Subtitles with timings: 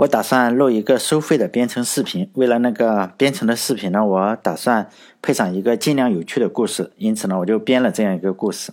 [0.00, 2.30] 我打算录一个收费的编程视频。
[2.32, 4.88] 为了那个编程的视频呢，我打算
[5.20, 8.72] 配上一个尽量有趣的故事，因此呢，我就编了这样一个故事。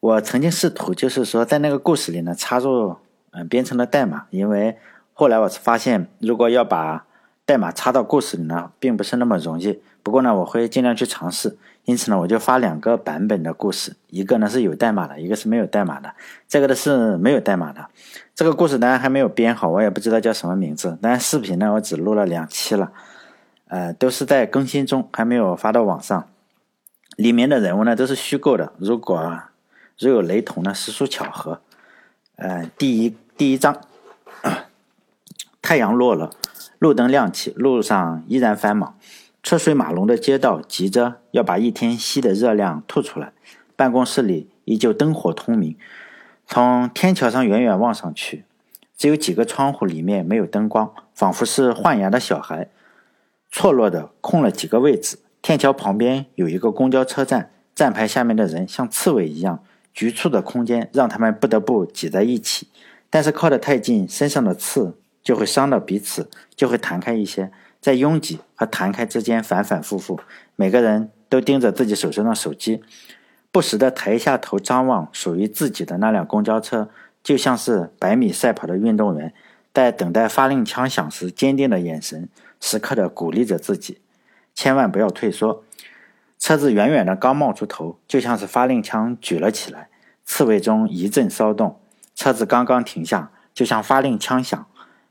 [0.00, 2.96] 我曾经试图就是说在那个故事里呢插入
[3.30, 4.76] 嗯编程的代码，因为
[5.14, 7.06] 后来我发现如果要把
[7.46, 9.80] 代码插到故事里呢，并不是那么容易。
[10.02, 11.56] 不过呢，我会尽量去尝试。
[11.88, 16.14] 因此呢，我就发两个版本的故事，一个呢是有代码的，一个是没有代码的。
[16.46, 17.88] 这个的是没有代码的。
[18.34, 20.98] 这个故事当然还没有编好，我也不知道叫什么名字。
[21.00, 22.92] 但是视频呢，我只录了两期了，
[23.68, 26.28] 呃，都是在更新中，还没有发到网上。
[27.16, 29.44] 里面的人物呢都是虚构的，如果
[29.98, 31.62] 如有雷同呢，实属巧合。
[32.36, 33.80] 呃，第一第一章，
[35.62, 36.28] 太阳落了，
[36.78, 38.94] 路灯亮起，路上依然繁忙。
[39.42, 43.32] 车水马龙的街道，急着要把一天吸的热量吐出来。
[43.76, 45.76] 办公室里依旧灯火通明。
[46.46, 48.44] 从天桥上远远望上去，
[48.96, 52.68] 只有几个窗户里面没有灯光，仿佛是换牙的小孩，
[53.50, 55.18] 错落的空了几个位置。
[55.40, 59.62] 天桥旁边有一个公交车站，站牌下面的人像刺猬一样，
[59.94, 62.68] 局促的空间让他们不得不挤在一起。
[63.08, 67.52] 但是靠得太近，身上的刺就会伤到彼此，就会弹开一些。
[67.88, 70.20] 在拥挤和弹开之间反反复复，
[70.56, 72.82] 每个人都盯着自己手中的手机，
[73.50, 76.90] 不时地抬一下头张望属于自己的那辆公交车，
[77.22, 79.32] 就像是百米赛跑的运动员，
[79.72, 82.28] 在等待发令枪响时，坚定的眼神
[82.60, 84.02] 时刻地鼓励着自己，
[84.54, 85.64] 千万不要退缩。
[86.38, 89.88] 车子远远的刚冒出头，就像是发令枪举了起来，
[90.26, 91.80] 刺猬中一阵骚动。
[92.14, 94.66] 车子刚刚停下，就像发令枪响。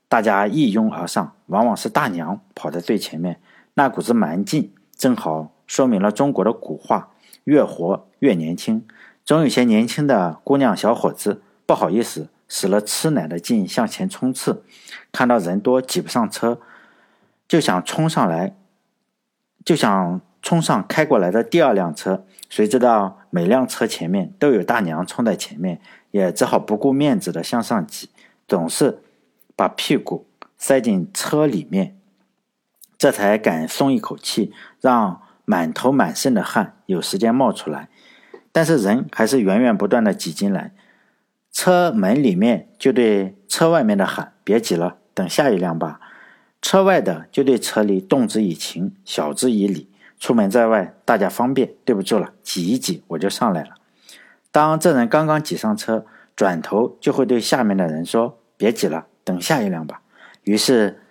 [0.09, 3.39] 大家一拥而上，往往是大娘跑在最前面。
[3.73, 7.09] 那股子蛮劲，正好说明了中国的古话：
[7.43, 8.85] 越活越年轻。
[9.25, 14.63] 总有些年轻的姑娘小伙子不好意思，使了吃奶的劲向前冲刺，
[15.11, 16.59] 看到人多挤不上车，
[17.45, 18.55] 就想冲上来，
[19.65, 22.23] 就想冲上开过来的第二辆车。
[22.49, 25.81] 谁知道每辆车前面都有大娘冲在前面，
[26.11, 28.09] 也只好不顾面子的向上挤，
[28.47, 29.03] 总是。
[29.57, 30.25] 把屁股
[30.57, 31.97] 塞进车里面，
[32.97, 37.89] 这才敢松一口气，让满头满身的汗有时间冒出来。
[38.51, 40.73] 但是人还是源源不断的挤进来，
[41.51, 45.99] 车门里面就对车外面的喊：“别挤了，等下一辆吧。”
[46.61, 49.89] 车外的就对车里动之以情，晓之以理。
[50.19, 53.75] 出门在外，大家方便，对不住了，挤一挤我就上来了。
[54.51, 60.01] 当这人刚刚挤上车，转头就会对下面的人说：“别挤了。”等下一辆吧。
[60.45, 61.01] 于是，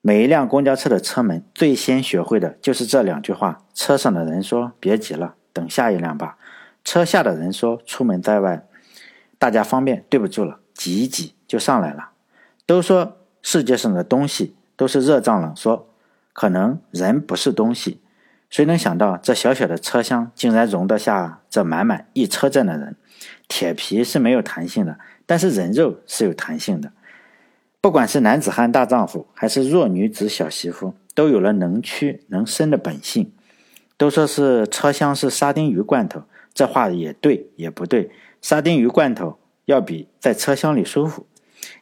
[0.00, 3.64] 每一辆公交车的车门最先学会的就是这两句话。
[3.74, 6.38] 车上的人说：“别急了，等下一辆吧。”
[6.84, 8.64] 车下的人说：“出门在外，
[9.40, 12.10] 大家方便，对不住了，挤一挤就上来了。”
[12.64, 15.88] 都说世界上的东西都是热胀冷缩，
[16.32, 18.00] 可能人不是东西。
[18.48, 22.94] 谁能想到这小小的车厢竟然容得下这满满一车站的人？
[23.48, 26.92] 铁皮是没有弹性的，但是人肉是有弹性的。
[27.80, 33.32] 不管是男子汉大丈夫，还是弱女子小媳妇，都有了能屈能伸的本性。
[33.96, 36.22] 都说是车厢是沙丁鱼罐头，
[36.52, 38.10] 这话也对也不对。
[38.42, 41.26] 沙丁鱼罐头要比在车厢里舒服，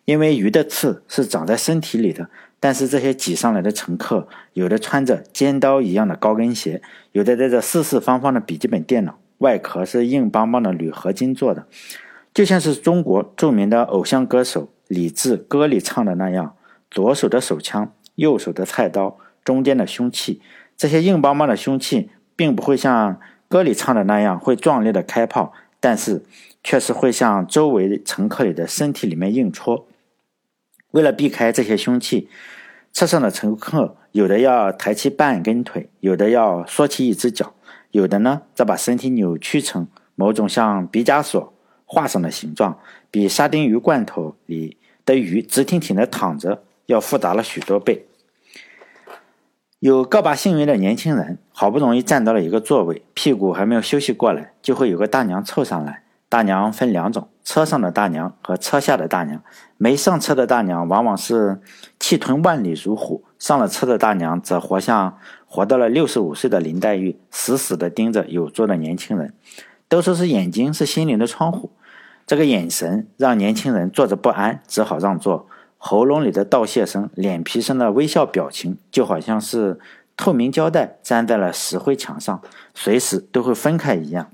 [0.05, 2.29] 因为鱼的刺是长在身体里的。
[2.61, 11.67] 但是这些挤上来的乘客，有的穿着尖刀一样的高跟鞋，有的带着四四方方的笔记本电脑，外壳是硬邦邦的铝合金做的，
[12.35, 14.69] 就像是中国著名的偶像歌手。
[14.89, 16.55] 李志歌里唱的那样，
[16.91, 20.41] 左手的手枪，右手的菜刀，中间的凶器，
[20.77, 26.25] 这些硬邦邦的凶器，并不会像歌里唱的那样会壮烈的开炮，但是
[26.63, 29.87] 却是会向周围乘客里的身体里面硬戳。
[30.93, 32.29] 为了避开这些凶器，
[32.93, 37.55] 车上的乘客有的要抬起半根腿，有的要缩起一只脚，
[37.91, 41.53] 有的呢则把身体扭曲成某种像毕加索。
[41.87, 42.79] 画上的形状
[43.11, 44.77] 比沙丁鱼罐头里
[45.07, 48.07] 的鱼直挺挺的躺着要复杂了许多倍。
[49.79, 56.03] 有个把幸运的年轻人，好不容易站到了一个座位，屁股还没有休息过来，就会有个大娘凑上来。
[56.29, 59.41] 大娘分两种：车上的大娘和车下的大娘。
[59.77, 61.61] 没上车的大娘往往是
[62.01, 69.35] 气吞万里如虎，上了车的大娘则活像活到了六十五岁的林黛玉，死死地盯着有座的年轻人。
[69.89, 71.73] 都说是眼睛是心灵的窗户，
[72.27, 75.49] 这个眼神让年轻人坐着不安，只好让座。
[75.79, 79.79] 喉咙里的道谢声，脸皮上的微笑表情，就好像是
[80.17, 82.43] 透明胶带粘在了石灰墙上，
[82.75, 84.31] 随时都会分开一样。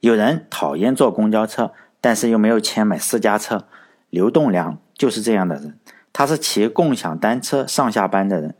[0.00, 3.66] 有人讨厌坐公交车，但是又没有钱买私家车。
[4.10, 5.78] 刘栋梁就是这样的人，
[6.12, 8.54] 他是骑共享单车上下班的人，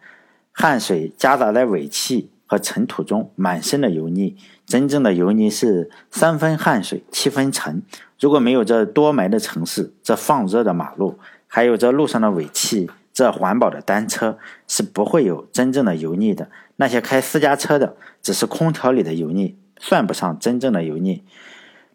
[0.52, 4.36] 汗水夹杂在尾气和尘土中，满身的油腻。
[4.68, 7.82] 真正的油腻是三分汗水七分尘。
[8.20, 14.36] 如果没有这多霾的城市，这放热的马路，还有这路上的尾气，这环保的单车，
[14.66, 16.50] 是不会有真正的油腻的。
[16.76, 21.24] 那些开私家车的，只是空调里的油腻，算不上真正的油腻。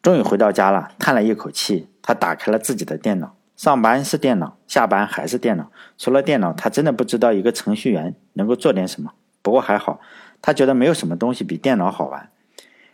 [0.02, 3.36] 终于回到家了，叹了一口气，他打开了自己的电脑。
[3.56, 5.72] 上班是电脑，下班还是电脑。
[5.96, 9.12] 除了电脑，他真的不知道一个程序员能够做点什么。
[9.44, 10.00] 不过还好，
[10.42, 12.32] 他觉得没有什么东西比电脑好玩。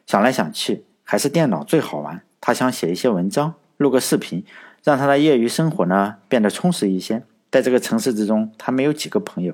[0.10, 2.24] 想来想去，还是电脑最好玩。
[2.42, 4.44] 他想写一些文章，录个视频，
[4.84, 7.22] 让他的业余生活呢变得充实一些。
[7.52, 9.54] 在这个城市之中，他没有几个朋友，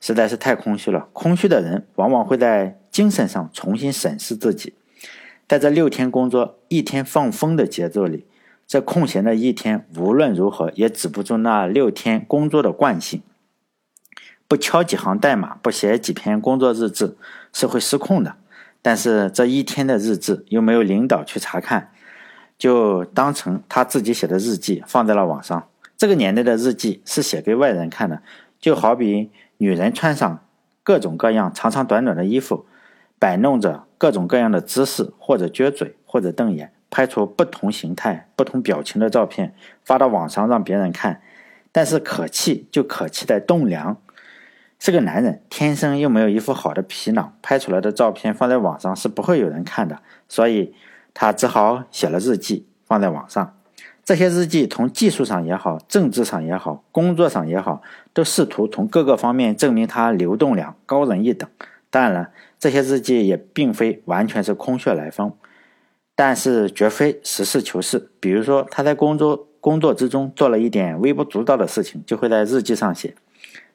[0.00, 1.08] 实在是太空虚了。
[1.12, 4.74] 空虚的人往往会在精神上重新审视自己。
[5.48, 8.24] 在这六天工作、一天放风的节奏里。
[8.68, 13.20] 这空闲的一天，无论如何也止不住那六天工作的惯性。
[14.46, 17.16] 不敲几行代码，不写几篇工作日志，
[17.52, 18.36] 是会失控的。
[18.82, 21.90] 但是这一天的日志又没有领导去查看，
[22.58, 25.68] 就当成他自己写的日记放在了网上。
[25.96, 28.22] 这个年代的日记是写给外人看的，
[28.58, 30.44] 就好比女人穿上
[30.82, 32.64] 各种各样长长短短的衣服，
[33.18, 36.72] 摆弄着各种各样的姿势，或者撅嘴，或者瞪眼。
[36.92, 39.54] 拍出不同形态、不同表情的照片，
[39.84, 41.22] 发到网上让别人看。
[41.70, 43.96] 但是可气就可气在栋梁
[44.80, 50.00] 是个男人，天生又没有一副好的皮囊，拍出来的照片放在网上是不会有人看的。
[50.26, 50.74] 所以
[51.12, 53.56] 他只好写了日记放在网上。
[54.02, 57.82] 这些日记从技术上也好，政治上也好，工作上也好，
[58.14, 61.48] 都试图从各个方面证明他刘栋梁高人一等。
[61.90, 65.32] 当然了，这些日记也并非完全是空穴来风。
[66.16, 68.10] 但是绝非实事求是。
[68.18, 73.14] 比如说，他在工作工作之中做了一点微不足道的事情，就会在日记上写：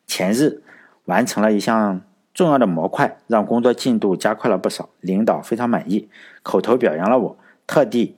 [0.06, 0.62] 前日
[1.06, 2.02] 完成了一项
[2.34, 6.10] 重要的模块，让工作进度加快了不少，领导非常满意，
[6.44, 7.38] 口头表扬了我。
[7.66, 8.16] 特地，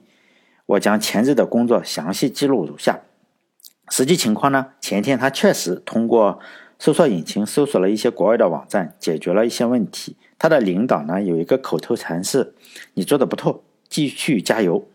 [0.66, 3.00] 我将前日的工作详细记录如下。
[3.90, 4.66] 实际情况呢？
[4.80, 6.38] 前天他确实通过
[6.78, 10.16] 搜索引擎搜索了一些国外的网站，解决了一些问题。
[10.38, 12.54] 他的领导呢有一个口头禅是
[12.94, 14.86] ：“你做的不错。”继续加油。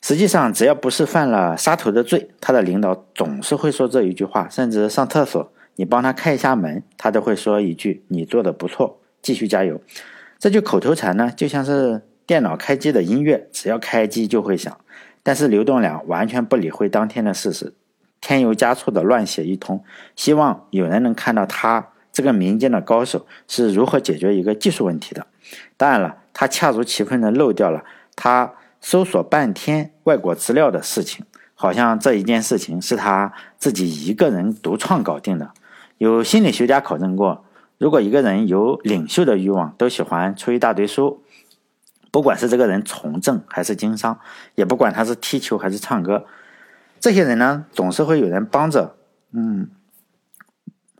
[0.00, 4.48] 实际上，只要不是犯了杀头的罪，他的领导总是会说这一句话。
[4.48, 9.80] 甚至上厕所，你帮他开一下门，他都会说一句：“你做的不错，继续加油。”
[10.38, 14.76] 这句口头禅呢，就像是电脑开机的音乐，只要开机就会响。
[15.22, 17.72] 但是刘栋梁完全不理会当天的事实，
[18.20, 19.82] 添油加醋的乱写一通，
[20.14, 25.26] 希望有人能看到他这个民间的高手是如何解决一个技术问题的。
[25.76, 27.84] 当然了，他恰如其分的漏掉了。
[28.14, 31.24] 他搜索半天外国资料的事情，
[31.54, 35.50] 好像这一件事情是他自己一个人独创搞定的。
[35.98, 37.44] 有心理学家考证过，
[37.78, 41.22] 如果一个人有领袖的欲望，都喜欢出一大堆书，
[42.10, 44.18] 不管是这个人从政还是经商，
[44.54, 46.24] 也不管他是踢球还是唱歌，
[47.00, 48.96] 这些人呢，总是会有人帮着，
[49.32, 49.68] 嗯，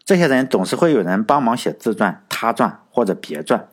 [0.05, 3.69] 这些人总是会有人帮忙写自传、他传或者别传。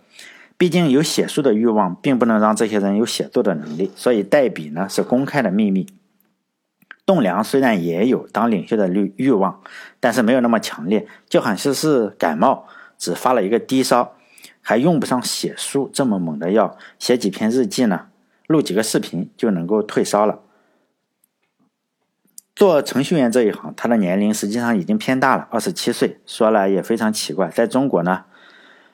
[0.57, 5.87] 毕竟有写书的欲望，并不能让这些人有写作的能力，所以代笔呢是公开的秘密。
[7.05, 9.61] 栋梁虽然也有当领袖的欲欲望，
[9.99, 14.15] 但是没有那么强烈，就好像是感冒，只发了一个低烧，
[14.61, 18.07] 还用不上写书这么猛的药，写几篇日记呢，
[18.47, 20.39] 录几个视频就能够退烧了。
[22.55, 28.25] 做程序员这一行，他的年龄实际上已经偏大了，二十七岁，说来也非常奇怪，在中国呢。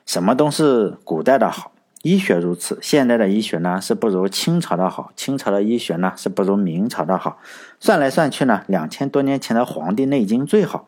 [0.05, 7.39] 什么都是古代的好，医学如此，现代的医学呢是不如清朝的好，清朝的医学呢是不如明朝的好，
[7.79, 10.87] 算来算去呢，两千多年前的《黄帝内经》最好。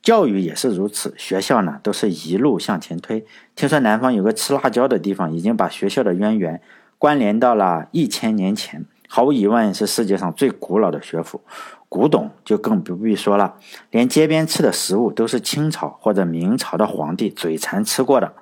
[0.00, 3.26] 教育也是如此，学校呢都是一路向前推。
[3.56, 6.62] 听说南方有个吃辣椒的地方，已经把学校的渊源
[6.98, 11.40] 关联到了一千年前，毫无疑问是世界上最古老的学府。
[11.88, 13.56] 古董就更不必说了，
[13.90, 18.34] 连街边吃的食物都是清朝或者明朝的皇帝嘴馋吃过的。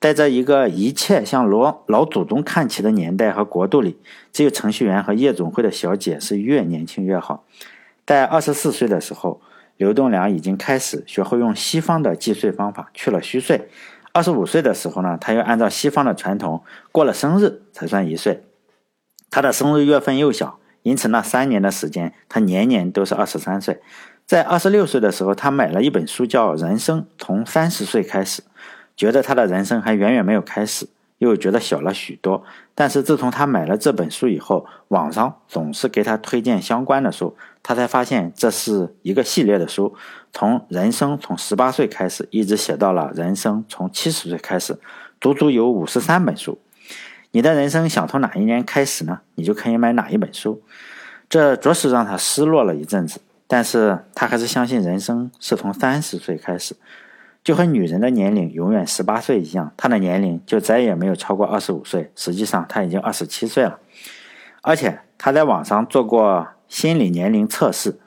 [0.00, 3.98] 在这一个一切向罗老祖宗看齐的年代和国度里，
[4.32, 7.44] 只有程序员和夜总会的小姐是越年轻越好。
[8.06, 9.42] 在二十四岁的时候，
[9.76, 13.68] 刘栋梁已经开始学会用西方的计税方法去了虚岁。
[14.12, 18.42] 二十五岁的时候呢，他又按照西方的传统过了生日才算一岁。
[19.30, 20.58] 他的生日月份又小。
[20.82, 23.82] 因此，那三年的时间，他年年都是二十三岁。
[24.24, 28.40] 在二十六岁的时候，他买了一本书，叫《人生从三十岁开始》，
[29.00, 30.86] 觉得他的人生还远远没有开始。
[31.16, 32.42] 又觉得小了许多。
[32.74, 39.94] 但是自从他买了这本书以后，网上总是给他推荐相关的书，他才发现这是一个系列的书，
[40.32, 44.78] 从人生从十八岁开始，一直写到了人生从七十岁开始，
[45.18, 46.58] 足足有五十三本书。
[47.32, 49.20] 你的人生想从哪一年开始呢？
[49.34, 50.62] 你就可以买哪一本书。
[51.28, 56.74] 这着实让他失落了一阵子，但是他还是相信人生是从三十岁开始。
[57.42, 62.10] 就和女人的年龄永远十八岁一样，她的年龄就再也没有超过二十五岁。
[62.14, 63.78] 实际上，她已经二十七岁了，
[64.62, 67.98] 而且她在网上做过心理年龄测试，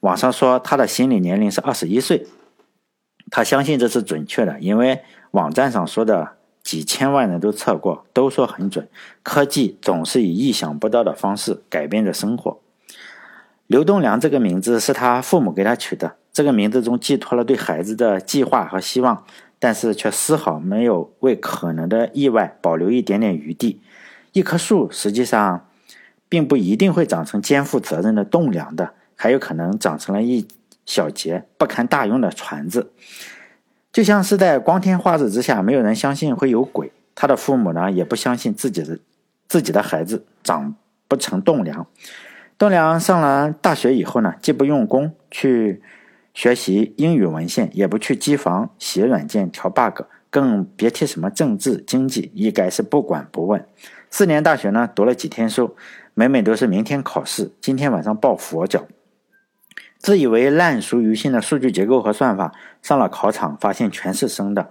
[0.00, 2.26] 网上说她的心理年龄是二十一岁。
[3.30, 8.88] 她相信这是准确的，因为网站上说的几千万人都测过，都说很准。
[9.22, 12.58] 科技总是以意想不到的方式改变着生活。
[13.68, 16.16] 刘栋梁这个名字是他父母给他取的。
[16.32, 19.24] 这个名字中寄托了对孩子的计划和希望，
[19.58, 23.82] 但是却丝毫没有为可能的意外保留一点点余地。
[24.32, 25.68] 一棵树实际上
[26.30, 30.48] 并不一定会长成肩负责任的栋梁的，还有可能长成了一
[30.86, 32.90] 小节不堪大用的船子。
[33.92, 38.98] 就像是在光天化日之下，没有人相信会有鬼，他的父母呢也不相信自己的
[39.46, 40.74] 自己的孩子长
[41.06, 41.86] 不成栋梁。
[42.56, 45.82] 栋梁上了大学以后呢，既不用功去。
[46.34, 53.66] 学习英语文献，也不去机房写软件调 bug，更别提什么政治经济，一概是不管不问。
[54.10, 55.76] 四年大学呢，读了几天书，
[56.14, 58.86] 每每都是明天考试，今天晚上抱佛脚。
[59.98, 64.70] 自以为烂熟于心的数据结构和算法，上了考场发现全是生的。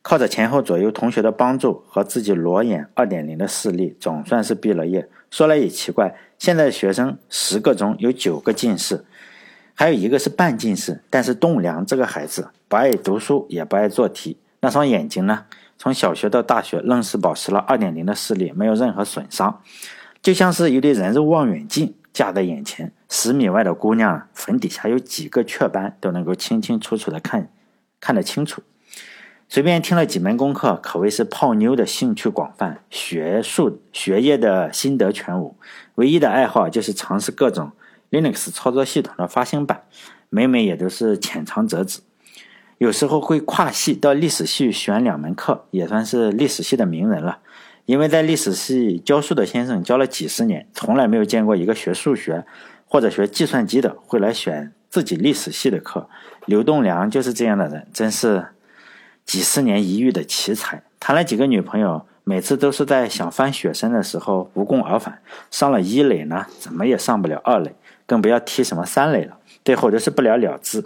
[0.00, 5.08] 靠着前后左右同学的帮助和自己裸眼二点零的视力，总算是毕了业。
[5.30, 9.04] 说来也奇怪，现在学生十个中有九个近视。
[9.74, 14.38] 还有一个是半近视，但是栋梁这个孩子不爱读书，也不爱做题。
[14.60, 15.44] 那双眼睛呢？
[15.76, 19.60] 从小学到大学，愣是保持了二点零的视力，没有任何损伤，
[20.22, 27.50] 就像是一对人肉望远镜架在眼前，十米外的姑娘粉底下有几个雀斑都能够清清楚楚的看，
[28.00, 28.62] 看得清楚。
[29.48, 35.56] 随便听了几门功课，可谓是泡妞的兴趣广泛，学术学业的心得全无，
[35.96, 37.72] 唯一的爱好就是尝试各种。
[38.14, 39.82] Linux 操作系统的发行版，
[40.30, 41.98] 每每也都是浅尝辄止。
[42.78, 47.38] 有时候会跨系到历史系选两门课，也算是历史系的名人了。
[47.86, 52.44] 因为在历史系教书的先生教了几十年，从来没有见过一个学数学
[52.86, 56.08] 或者学计算机的会来选自己历史系的课。
[56.46, 58.46] 刘栋梁就是这样的人，真是
[59.24, 60.84] 几十年一遇的奇才。
[61.00, 62.06] 谈了几个女朋友。
[62.26, 65.18] 每次都是在想翻雪山的时候无功而返，
[65.50, 67.74] 上了一垒呢，怎么也上不了二垒，
[68.06, 69.38] 更不要提什么三类了。
[69.64, 70.84] 最后就是不了了之。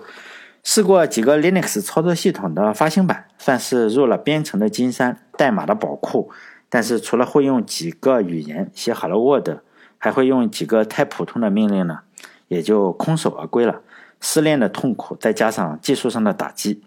[0.65, 6.31] 试过几个 Linux 操作系统的发行版，算是入了编程的金山，代码的宝库。
[6.69, 9.49] 但是除了会用几个语言写好了 Word，
[9.97, 12.01] 还会用几个太普通的命令呢，
[12.49, 13.81] 也就空手而归了。
[14.21, 16.83] 失恋的痛苦，再加上技术上的打击。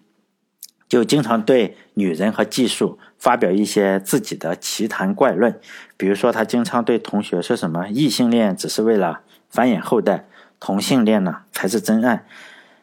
[0.88, 5.58] 就经常对女人和技术发表一些自己的奇谈怪论，
[5.96, 10.26] 比如说他经常对同学说什么异性恋只是为了繁衍后代，
[10.60, 12.26] 同性恋呢才是真爱，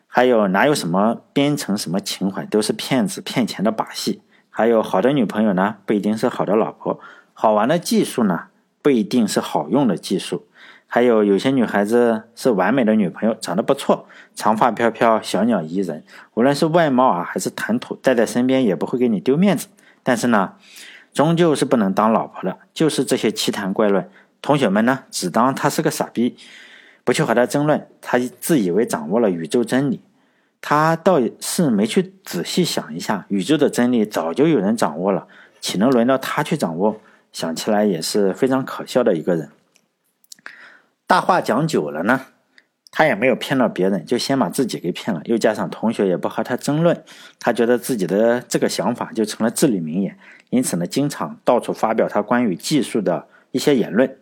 [0.06, 7.00] 还有哪有什么编程什么情怀都是骗子骗钱的把戏，还有好的女朋友呢不一定是好的老婆，
[7.32, 8.44] 好玩的技术呢
[8.82, 10.44] 不一定是好用的技术。
[10.90, 16.02] 还有有些女孩子是完美的女朋友，长得不错，长发飘飘，小鸟依人。
[16.32, 19.68] 无论是外貌啊，还是谈吐，带在身边也不会给你丢面子。
[20.02, 20.54] 但是呢，
[21.12, 22.56] 终究是不能当老婆的。
[22.72, 24.08] 就是这些奇谈怪论，
[24.40, 26.37] 同学们呢，只当他是个傻逼，
[27.04, 27.88] 不去和他争论。
[28.00, 30.00] 他自以为掌握了宇宙真理，
[30.61, 35.26] 他倒是没去仔细想一下，宇宙的真理早就有人掌握了，
[35.61, 37.00] 岂能轮到他去掌握？
[37.30, 39.50] 想起来也是非常可笑的一个人。
[41.07, 42.23] 大话讲久了呢，
[42.90, 45.21] 他也没有骗到别人，就先把自己给骗了。
[45.26, 47.04] 又加上同学也不和他争论，
[47.38, 50.18] 他觉得自己的这个想法就成了至理名言。
[50.50, 54.16] 因此呢，经常到处发表他关于技术的一些言论，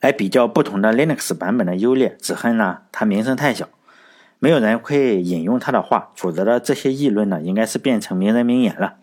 [0.00, 2.16] 来比较不同的 Linux 版本的优劣。
[2.20, 3.68] 只恨呢，它名声太小，
[4.38, 8.96] 没有人会引用他的话，否则的这些议论呢，应该是变成名人名言了。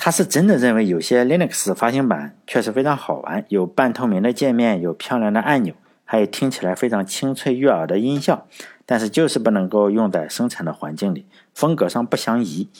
[0.00, 8.46] 他是真的认为有些 Linux 发行版确实非常好玩，有半透明的界面，有漂亮的按钮，还有听起来非常清脆悦耳的音效，
[8.86, 12.70] 但是就是不能够用在生产的环境里，风格上不相宜。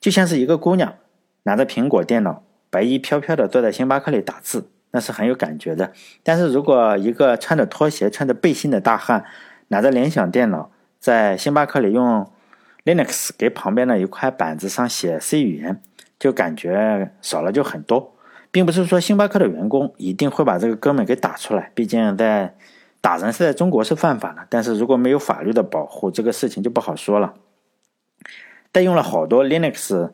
[0.00, 0.94] 就像是一个姑娘
[1.44, 5.92] 拿着苹果电脑，白衣飘飘的坐在星巴克里打字，那是很有感觉的。
[6.22, 9.24] 但是如果一个穿着拖鞋、穿着背心的大汉
[9.68, 12.30] 拿着联想电脑，在星巴克里用
[12.84, 15.82] Linux 给旁边的一块板子上写 C 语言，
[16.18, 18.14] 就感觉少了就很多。
[18.50, 22.54] 并不是说星巴克的员工一定会把这个哥们给打出来，毕竟在
[23.02, 24.46] 打人是在中国是犯法的。
[24.48, 27.34] 但是如果没有法律的保护，这个事情就不好说了。
[28.72, 30.12] 在用了好多 Linux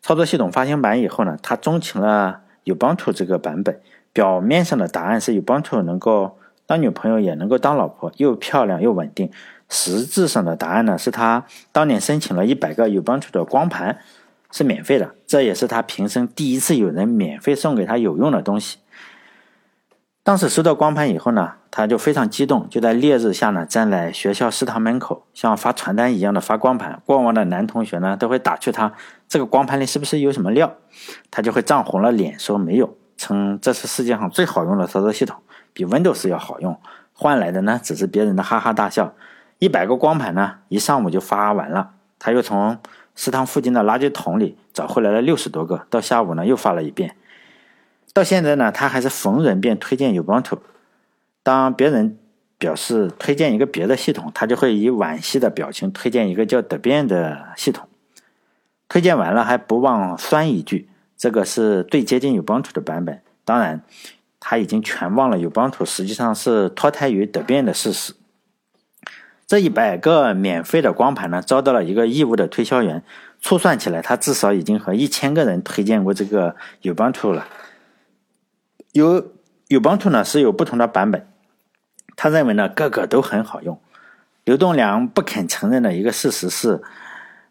[0.00, 3.80] 操作系统发行版以后呢，他钟情了 Ubuntu 这个版本。
[4.12, 9.30] 表面上的答案是 Ubuntu 能够当女朋友也能够当老婆，又漂亮又稳定。
[9.68, 13.98] 实质上的答案呢，是他当年申请了一百个 Ubuntu 的光盘。
[14.54, 18.76] 是免费的，这也是他平生第一次有人免费送给他有用的东西。
[20.22, 27.00] 当时收到光盘以后呢，他就非常激动，就在烈日下呢，站在学校食堂门口，像发传单一样的发光盘。
[27.06, 28.92] 过往的男同学呢，都会打趣他
[29.26, 30.74] 这个光盘里是不是有什么料，
[31.30, 35.40] 他就会涨红了脸说没有，称这是世界上最好用的操作系统，
[35.72, 36.78] 比 Windows 要好用。
[37.12, 39.14] 换来的呢，只是别人的哈哈大笑。
[39.58, 41.90] 一百个光盘呢，一上午就发完了。
[42.18, 42.78] 他又从。
[43.14, 47.14] 食堂附近的垃圾桶里找回来了六十多个，到下午呢又发了一遍。
[48.14, 50.60] 到现在呢，他还是逢人便推荐 Ubuntu。
[51.42, 52.16] 当别人
[52.56, 57.86] 表示推荐一个别的系统，他就会以惋惜的表情推荐一个叫 Debian 的系统。
[58.88, 60.88] 推荐完了还不忘酸一句
[61.22, 63.84] ：“这个是最接近 Ubuntu 的版本。”当然，
[64.40, 68.14] 他已经全忘了 Ubuntu 实际上是脱胎于 Debian 的事实。
[69.46, 73.04] 这一百个免费的光盘呢，遭到了一个义务的推销员，
[73.40, 77.46] 粗算起来，他至少已经和一千个人推荐过这个 Ubuntu 了。
[78.90, 79.30] 有
[79.68, 81.28] Ubuntu 呢是有不同的版本，
[82.16, 83.80] 他认为呢个个都很好用。
[84.42, 86.82] 刘栋梁不肯承认的一个事实是，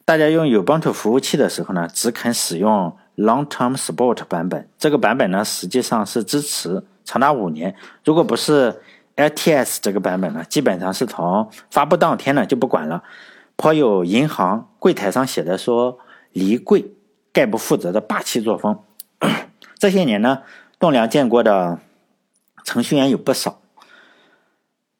[0.04, 8.82] 大家用 Ubuntu 服务器的时候呢，只肯使用 Long Term Support 版本，这个版本呢实际上是支持长达五年，如果不是。
[9.18, 13.04] LTS 这个版本呢，基本上是从发布当天呢就不管了，
[13.58, 16.00] 颇有银行柜台上写的说
[16.32, 16.94] “离柜
[17.32, 18.80] 概不负责”的霸气作风。
[19.78, 20.42] 这些年呢，
[20.80, 21.80] 栋梁见过的
[22.64, 23.62] 程序员有不少，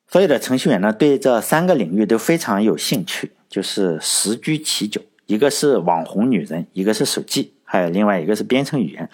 [0.08, 9.10] 所有的程序员呢对这三个领域都非常有兴趣，就是十居其九，一个是网红女人，一个是手机，还有另外一个是编程语言。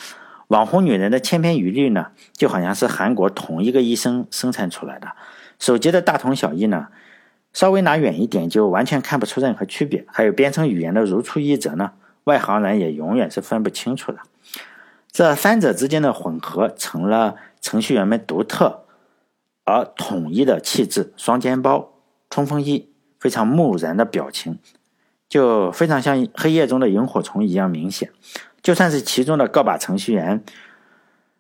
[0.48, 5.10] 网红女人的千篇一律呢，就好像是韩国同一个医生生产出来的。
[5.60, 6.88] 手机的大同小异呢，
[7.54, 10.04] 稍微拿远一点就完全看不出任何区别。
[10.08, 11.92] 还有编程语言的如出一辙呢，
[12.24, 14.18] 外行人也永远是分不清楚的。
[15.12, 18.86] 这三者之间的混合，成了程序员们独特
[19.66, 21.92] 而统一的气质：双肩包、
[22.32, 22.90] 冲锋衣、
[23.20, 24.58] 非常木然的表情，
[25.28, 28.10] 就非常像黑夜中的萤火虫一样明显。
[28.62, 30.44] 就算是其中的个把程序员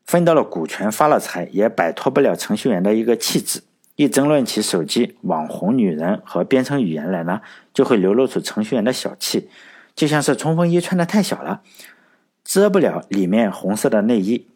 [0.05, 3.61] 分到了股权发了财，也摆脱不了程序员的一个气质。
[3.95, 7.41] 一争论起手机、网红女人和编程语言来呢，
[7.73, 9.49] 就会流露出程序员的小气，
[9.95, 11.61] 就像是冲锋衣穿的太小了，
[12.43, 14.47] 遮不了里面红色的内衣。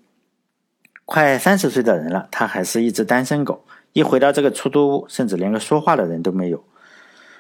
[1.04, 3.66] 快三十岁的人了，他还是一只单身狗。
[3.94, 6.64] 一回到这个出租屋，甚至连个说话的人都没有。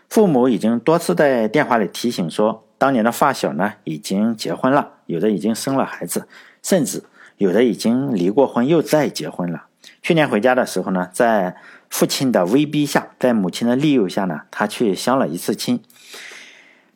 [0.09, 2.65] 父母已经多次在电话里提醒说。
[2.81, 6.27] 当年的发小呢，已经结婚了，有的已经生了孩子，
[6.63, 7.03] 甚至
[7.37, 9.65] 有的已经离过婚又再结婚了。
[10.01, 11.55] 去年回家的时候呢，在
[11.89, 15.81] 父亲的威逼下，在母亲的利诱下呢，他去相了一次亲。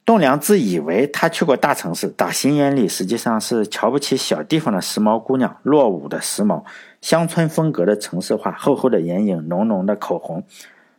[0.06, 6.64] 栋梁自以为他去过大城市，打心眼里实际上是瞧不起小地方的时髦姑娘，落伍的时髦，
[7.02, 10.44] 乡村风格的城市化，厚厚的眼影，浓浓的口红。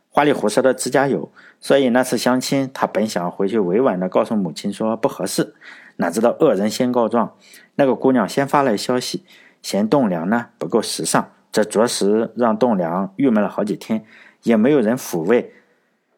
[0.09, 5.53] 花里胡哨的指甲油，所以那次相亲，他本想回去委婉的告诉母亲说不合适，
[5.97, 7.35] 哪知道恶人先告状，
[7.75, 9.23] 那个姑娘先发来消息，
[9.61, 14.05] 嫌栋梁呢不够时尚，这着实让栋梁郁闷了好几天，
[14.43, 15.53] 也没有人抚慰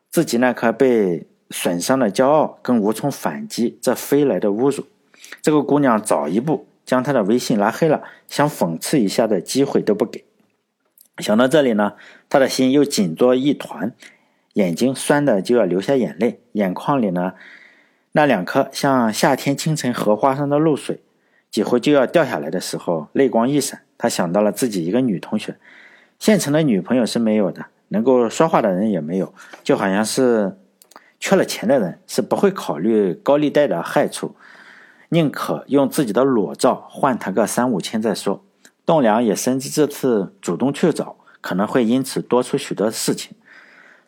[0.10, 4.86] 自己那颗被损伤的骄傲，更无从反击这飞来的侮辱。
[5.42, 10.26] 这个姑娘早一步将他的微信拉黑了，想讽刺一下的机会都不给。
[11.18, 11.94] 想到这里呢，
[12.30, 13.94] 他的心又紧作一团，
[14.54, 17.34] 眼睛酸的就要流下眼泪，眼眶里呢，
[18.19, 20.99] 那两颗像夏天清晨荷花上的露水，
[21.49, 25.55] 几乎就要掉下来的时候，泪光一闪，他想到了自己一个女同学，
[26.19, 30.58] 现成的女朋友是没有的，能够说话的人也没有，就好像是
[31.17, 34.36] 缺了钱的人，是不会考虑高利贷的害处，
[35.08, 38.43] 宁可用自己的裸照换他个三五千再说。
[38.86, 43.32] 栋梁也深知这次主动去找，可能会因此多出许多事情，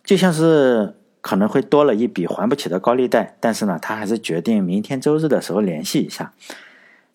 [0.04, 3.38] 就像是可能会多了一笔还不起的高利贷。
[3.40, 6.34] 但是呢，他还是决定明天周日的时候联系一下。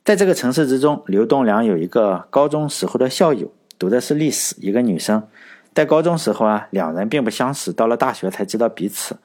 [0.04, 5.22] 在这个城市之中，刘栋梁有一个高中时候的校友，读的是历史，一个女生。
[5.74, 9.16] 在高中时候啊，两人并不相识，到了大学才知道彼此。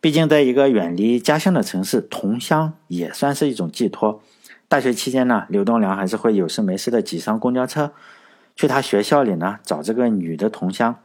[0.00, 4.20] 毕竟在一个远离家乡的城市，同乡也算是一种寄托。
[4.66, 7.92] 大学期间呢，刘栋梁还是会有事没事的挤上公交车，
[8.56, 10.96] 去他学校里呢找这个女的同乡。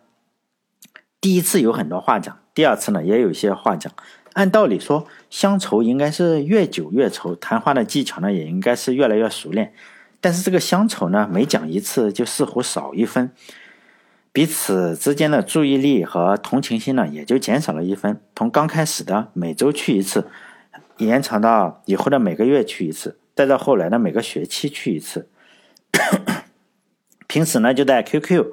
[1.20, 3.92] 第一次有很多话讲，第二次呢也有一些话讲。
[4.34, 9.74] 按道理说，乡愁应该是越久越愁，谈话的技巧呢也应该是越来越熟练。
[10.22, 13.32] 但是这个乡愁呢，每讲一次就似乎少一分，
[14.32, 18.22] 彼此之间的注意力和同情心呢也就减少了一分。
[18.36, 20.28] 从刚开始的每周去一次，
[20.98, 25.30] 延长到以后的每个月去一次，再到后来的每个学期去一次。
[27.28, 28.46] 平时呢就在 QQ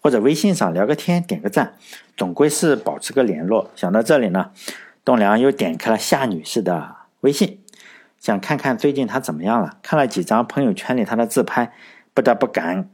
[0.00, 1.74] 或者微信上聊个天，点个赞，
[2.16, 3.70] 总归是保持个联络。
[3.76, 4.50] 想到这里呢。
[5.02, 7.58] 栋梁又点开了夏女士的微信，
[8.18, 9.78] 想看看最近她怎么样了。
[9.82, 11.72] 看了几张朋友圈里她的自拍，
[12.12, 12.90] 不得不感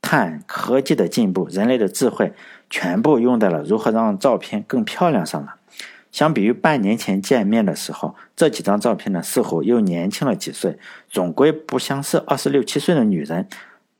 [0.00, 2.32] 叹科技的进步，人类的智慧
[2.70, 5.56] 全部用在了如何让照片更漂亮上了。
[6.10, 10.78] 相比于半年前见面的时候，这几张照片呢，似乎又年轻了几岁。
[11.10, 13.46] 总归不像是二十六七岁的女人，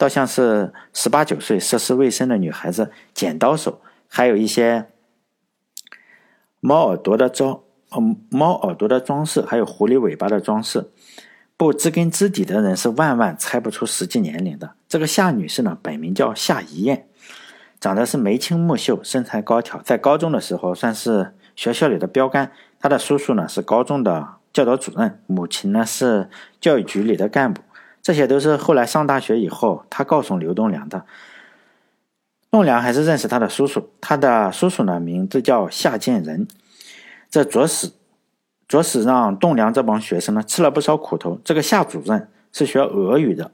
[0.01, 4.87] 倒像是十八九岁涉世未深的女孩子，剪刀手，还有一些。
[6.61, 7.61] 猫耳朵的装，
[7.95, 10.91] 嗯，猫耳朵的装饰，还有狐狸尾巴的装饰，
[11.59, 14.73] 不知根知底的人是万万猜不出实际年龄的。
[14.89, 17.07] 这个夏女士呢，本名叫夏怡燕，
[17.79, 22.53] 长得是眉清目秀，身材高挑，在高中的时候算是学校里的标杆。
[22.79, 27.61] 她的叔叔呢是高中的教导主任，母亲呢是教育局里的干部。
[28.03, 31.05] 这些都是后来上大学以后，他告诉刘栋梁的。
[32.51, 36.49] 栋梁还是认识他的叔叔，他的叔叔呢名字叫夏建仁，
[37.31, 37.93] 这着实
[38.67, 41.41] 着实让栋梁这帮学生呢吃了不少苦头。
[41.45, 43.53] 这个夏主任是学俄语的，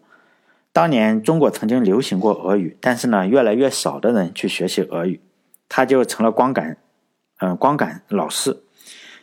[0.72, 5.20] 当年中国曾经流行过俄语，但是呢越来越少的人去学习俄语，
[5.68, 6.78] 他就成了光杆，
[7.40, 8.62] 嗯，光杆老师。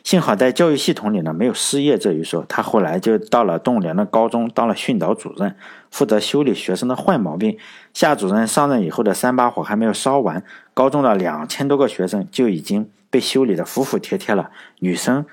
[0.04, 5.56] 幸好在教育系统里呢没有失业这一说，他后来就到了栋梁的高中当了训导主任，
[5.90, 7.56] 负责修理学生的坏毛病。
[7.94, 14.50] 夏主任上任以后的三把火还没有烧完，高中的两千多个学生就已经被修理的服服帖帖了。
[14.80, 15.24] 女生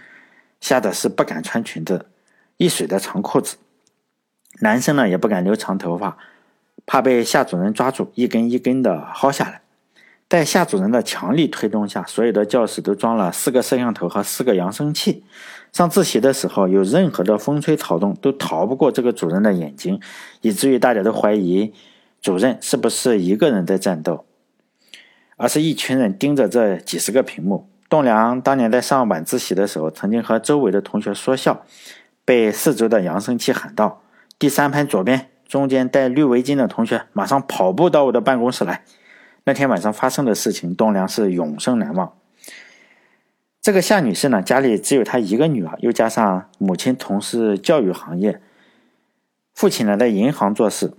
[0.62, 2.05] 吓得是不敢穿裙子，
[2.55, 3.57] 一水的长裤子；
[4.62, 6.17] 男生呢也不敢留长头发，
[6.86, 9.61] 怕被夏主任抓住一根一根的薅下来。
[10.32, 15.26] 在夏主任的强力推动下，所有的教室都装了四个摄像头和四个扬声器。
[15.74, 20.00] 上自习的时候，有任何的风吹草动都逃不过这个主任的眼睛，
[20.39, 21.74] 以至于大家都怀疑
[22.22, 24.24] 主任是不是一个人在战斗，
[25.36, 27.67] 而是一群人盯着这几十个屏幕。
[27.89, 31.65] 栋梁当年在上晚自习的时候，曾经和周围的同学说笑，
[32.24, 34.02] 被四周的扬声器喊到
[34.39, 38.86] ：“第三排左边，中间戴绿围巾的同学，马上跑步到我的办公室来。”
[39.43, 42.13] 那天晚上发生的事情，栋梁是永生难忘。
[43.62, 48.41] 这个夏女士呢，家里只有她一个女儿，又加上母亲从事教育行业，
[49.54, 50.93] 父亲呢在银行做事，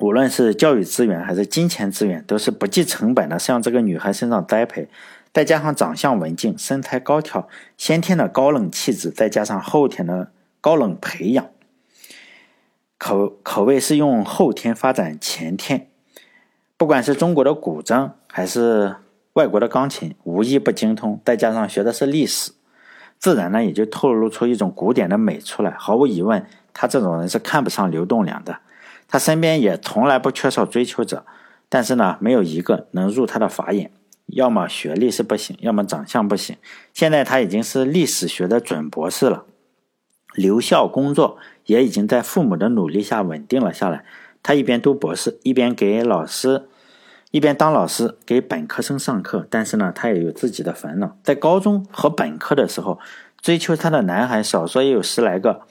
[0.00, 4.88] 无论是教育资源还是金钱资源，都是不计成本的向这个女孩身上栽培。
[5.32, 11.50] 再加上长相文静、身材高挑、先天的高冷气质，再加上后天的高冷培养，
[12.98, 15.88] 可可谓是用后天发展前天。
[16.84, 18.96] 不管是中国的古筝还是
[19.32, 21.18] 外国的钢琴，无一不精通。
[21.24, 22.52] 再加上学的是历史，
[23.18, 25.70] 自然呢也就透露出一种古典的美出来。
[25.70, 26.44] 毫无疑问，
[26.74, 28.58] 他这种人是看不上刘栋梁的。
[29.08, 31.24] 他身边也从来不缺少追求者，
[31.70, 33.90] 但是呢，没有一个能入他的法眼。
[34.26, 36.58] 要么学历是不行，要么长相不行。
[36.92, 39.46] 现在他已经是历史学的准博士了，
[40.34, 44.04] 留校工作也已经在父母的努力下稳定了下来。
[44.42, 46.68] 他一边读博士，一边给老师。
[47.34, 51.16] 一边当老师给本科生上课，但是呢，他也有自己的烦恼。
[51.24, 53.00] 在高中和本科的时候，
[53.42, 55.62] 追求他的男孩少说也有十来个，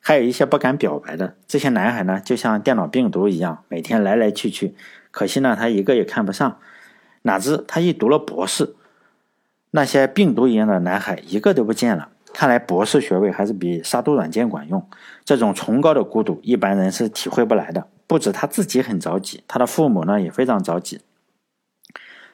[0.00, 1.36] 还有一些不敢表白的。
[1.46, 4.74] 这些男孩呢，就像电脑病毒一样，每天来来去去。
[5.12, 6.58] 可惜呢，他一个也看不上。
[7.22, 8.74] 哪知他一读了博士，
[9.70, 12.08] 那些病毒一样的男孩一个都不见了。
[12.32, 14.84] 看来博士学位还是比杀毒软件管用。
[15.24, 17.86] 这种崇高的孤独，一般人是体会不来的。
[18.06, 21.00] 不止他自己很着急，他的父母呢也非常着急。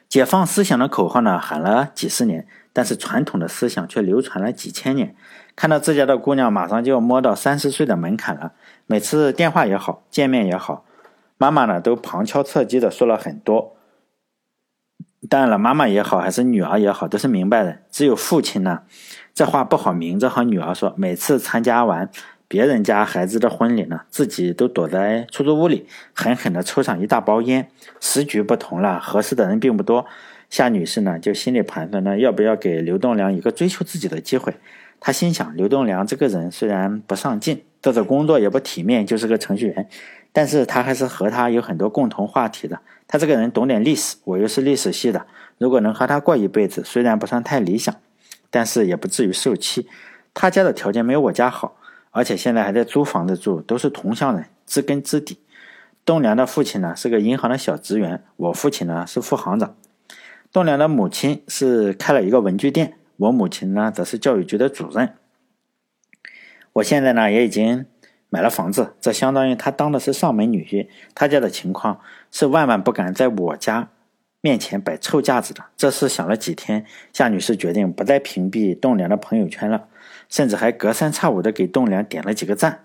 [0.09, 5.15] 解放思想的口号呢喊了几十年，但是传统的思想却流传了几千年。
[5.55, 8.53] 看到自家的姑娘马上就要摸到三十岁的门槛了，
[8.87, 10.85] 每次电话也好，见面也好，
[11.39, 13.77] 妈妈呢都旁敲侧击的说了很多。
[15.29, 17.83] 当然了，妈妈也好，还是女儿也好，都是明白的。
[17.91, 18.83] 只有父亲呢，
[19.35, 20.95] 这话不好明着和女儿说。
[20.97, 22.11] 每次参加完。
[22.51, 27.71] 别人家孩子的婚礼呢，自己都躲在出租屋里，狠狠地抽上一大包烟。
[28.01, 30.05] 时局不同了，合适的人并不多。
[30.49, 34.53] 夏女士呢，就心里盘算呢，要不要给刘栋梁一个追求自己的机会？
[34.99, 39.89] 她心想，刘栋梁这个人虽然不上进，做做工作也不体面，就是个程序员。
[40.33, 42.81] 但是他还是和他有很多共同话题的。
[43.07, 45.25] 他这个人懂点历史，我又是历史系的，
[45.59, 47.95] 如果能和他过一辈子，虽然不算太理想，
[48.51, 49.87] 但是也不至于受气。
[50.35, 51.77] 他家的条件没有我家好，
[52.11, 55.39] 而且现在还在租房子住，都是同乡人，知根知底。
[56.05, 59.77] 栋梁的父亲呢是个银行的小职员，我父亲呢是副行长。
[60.51, 65.15] 栋梁的母亲是开了一个文具店，我母亲呢则是教育局的主任。
[66.73, 67.87] 我现在呢也已经
[68.29, 70.89] 买了房子，这相当于他当的是上门女婿。
[71.15, 72.01] 他家的情况
[72.33, 73.91] 是万万不敢在我家
[74.41, 75.67] 面前摆臭架子的。
[75.77, 79.87] 这事想了几天，夏女士决定不再屏蔽栋梁的朋友圈了，
[80.31, 82.85] 甚至还隔三差五的给栋梁点了几个赞。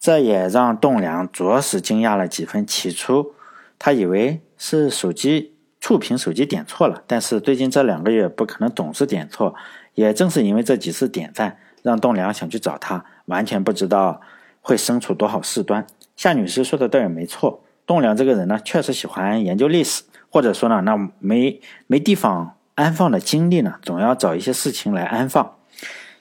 [0.00, 2.66] 这也让栋梁着实惊讶了几分。
[2.66, 3.34] 起初
[3.78, 9.54] 他以为是手机触屏手机点错了，但是最近这两个月不可能总是点错。
[9.94, 11.58] 也正是因为这几次点赞。
[11.82, 14.20] 让栋梁想去找他，完全不知道
[14.60, 15.86] 会生出多少事端。
[16.16, 25.55] 夏女士说的倒也没错，栋梁这个人呢，确实喜欢研究历史，或者说呢，那没没地方安放的精力呢，总要找一些事情来安放。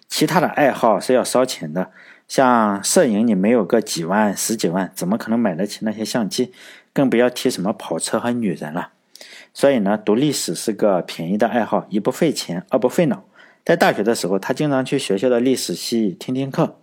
[0.07, 1.91] 其他的爱好是要烧钱的，
[2.27, 6.51] 像摄影，你没有个几万、十几万，怎么可能买得起那些相机？
[6.93, 8.89] 更不要提什么跑车和女人了。
[9.53, 13.23] 所以呢，读历史是个便宜的爱好，一不费钱，二不费脑。
[13.63, 16.77] 在大学的时候，他经常去学校的历史系听听课。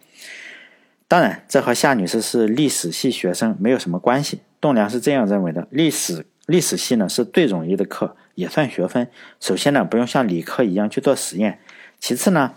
[1.07, 4.41] 当然，这和夏女士是历史系学生没有什么关系。
[4.61, 9.07] 栋梁是这样认为的：历史历史系呢是最容易的课，也算学分。
[9.39, 11.59] 首先呢，不用像理科一样去做实验；
[12.01, 12.55] 其次呢，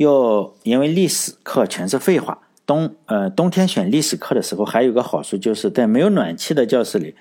[0.00, 2.38] 又因为历史课全是废话。
[2.64, 7.14] 冬呃冬天选历史课的时候，还有个好处，就是在没有暖气的教室里，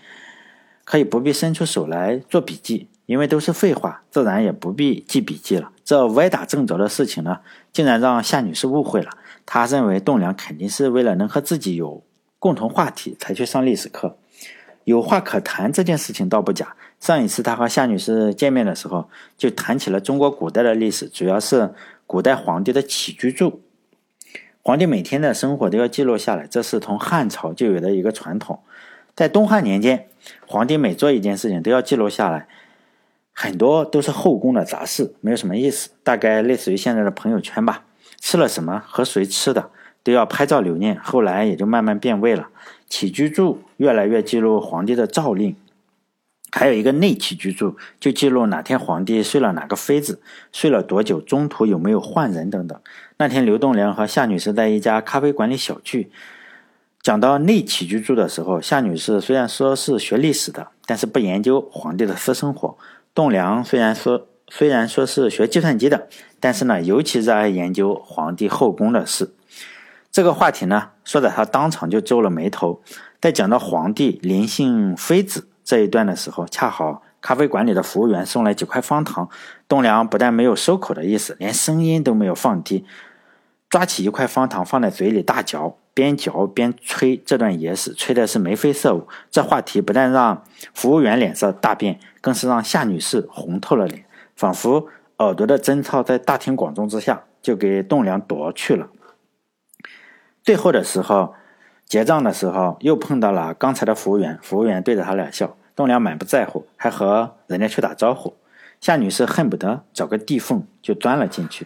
[0.86, 2.88] 可以不必伸出手来做笔记。
[3.06, 5.72] 因为都是废话，自然也不必记笔记了。
[5.84, 7.40] 这歪打正着的事情呢，
[7.74, 9.10] 竟然让夏女士误会了。
[9.46, 12.02] 她认为栋梁肯定是为了能和自己有
[12.38, 14.16] 共同话题才去上历史课，
[14.86, 16.76] 有话可谈这件事情倒不假。
[17.02, 21.74] 上一次他和夏女士见面的时候，就谈起了中国古代的历史，主要是
[22.10, 23.62] 古代皇帝的起居住。
[24.64, 28.62] 皇帝每天的生活都要记录下来，这是从汉朝就有的一个传统。
[29.16, 30.08] 在东汉年间，
[30.48, 32.48] 皇帝每做一件事情都要记录下来。
[33.32, 37.86] 很多都是后宫的杂事，没有什么意思，大概类似于现在的朋友圈吧。
[38.20, 39.70] 吃了什么和谁吃的
[40.02, 42.50] 都要拍照留念，后来也就慢慢变味了。
[42.90, 45.56] 起居住越来越记录皇帝的诏令，
[46.52, 52.80] 还有一个内起居住，就记录哪天皇帝睡了哪个妃子，睡了多久，中途有没有换人等等。
[53.18, 56.10] 那天刘栋梁和夏女士在一家咖啡馆里小聚，
[57.02, 62.78] 讲到内起居住的时候，夏女士虽然说是学历史的，但是不研究皇帝的私生活。
[63.14, 66.08] 栋梁虽然说虽然说是学计算机的，
[66.40, 69.34] 但是呢，尤其热爱研究皇帝后宫的事。
[70.12, 72.82] 这个话题呢，说的他当场就皱了眉头。
[73.22, 79.30] 在讲到皇帝临幸妃子这一段的时候，恰好咖啡馆里的服务员送来几块方糖。
[79.68, 82.88] 栋梁不但没有收口的意思，连声音都没有放低，
[83.70, 85.78] 抓起一块方糖放在嘴里大嚼。
[85.94, 89.08] 边嚼边吹这段野史，吹的是眉飞色舞。
[89.30, 94.06] 这话题不但让服务员脸色大变，更是让夏女士红透了脸，
[94.36, 94.88] 仿佛
[95.20, 98.88] 耳朵的贞操在大庭广众之下就给栋梁夺去了。
[100.42, 101.36] 最后的时候，
[101.90, 108.36] 结账的时候又碰到了刚才的服务员，服务员对着他俩笑，栋梁满不在乎，还和人家去打招呼。
[108.80, 111.66] 夏女士恨不得找个地缝就钻了进去。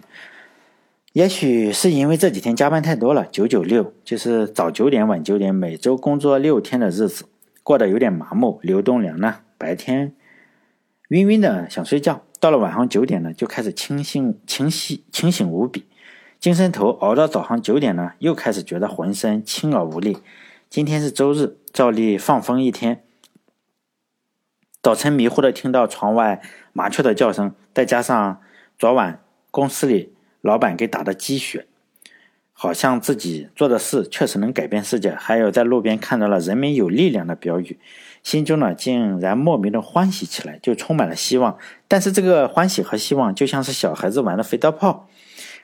[1.11, 7.25] 也许是因为这几天加班太多了，九九六就是早九点晚九点，每周工作六天的日子，
[7.61, 8.61] 过得有点麻木。
[8.63, 10.15] 刘栋梁呢，白天
[11.09, 15.85] 晕晕的想睡觉，到了晚上九点呢，就开始清醒、清晰、清醒无比，
[16.43, 20.17] 精神头熬到早上九点呢，又开始觉得浑身轻而无力。
[20.69, 23.01] 今天是周日，照例放风一天。
[24.81, 26.41] 早晨迷糊的听到窗外
[26.73, 28.41] 麻雀的叫声，再加上
[28.77, 30.11] 昨晚公司里。
[30.41, 31.65] 老板给打的鸡血，
[32.51, 35.15] 好像自己做的事确实能改变世界。
[35.15, 37.79] 还有在路边看到了“人民有力量”的标语，
[38.21, 41.57] 心中呢竟然莫名的欢喜起来，就充满了希望。
[41.87, 45.07] 但是这个欢喜和希望就像是小孩子玩的飞刀炮，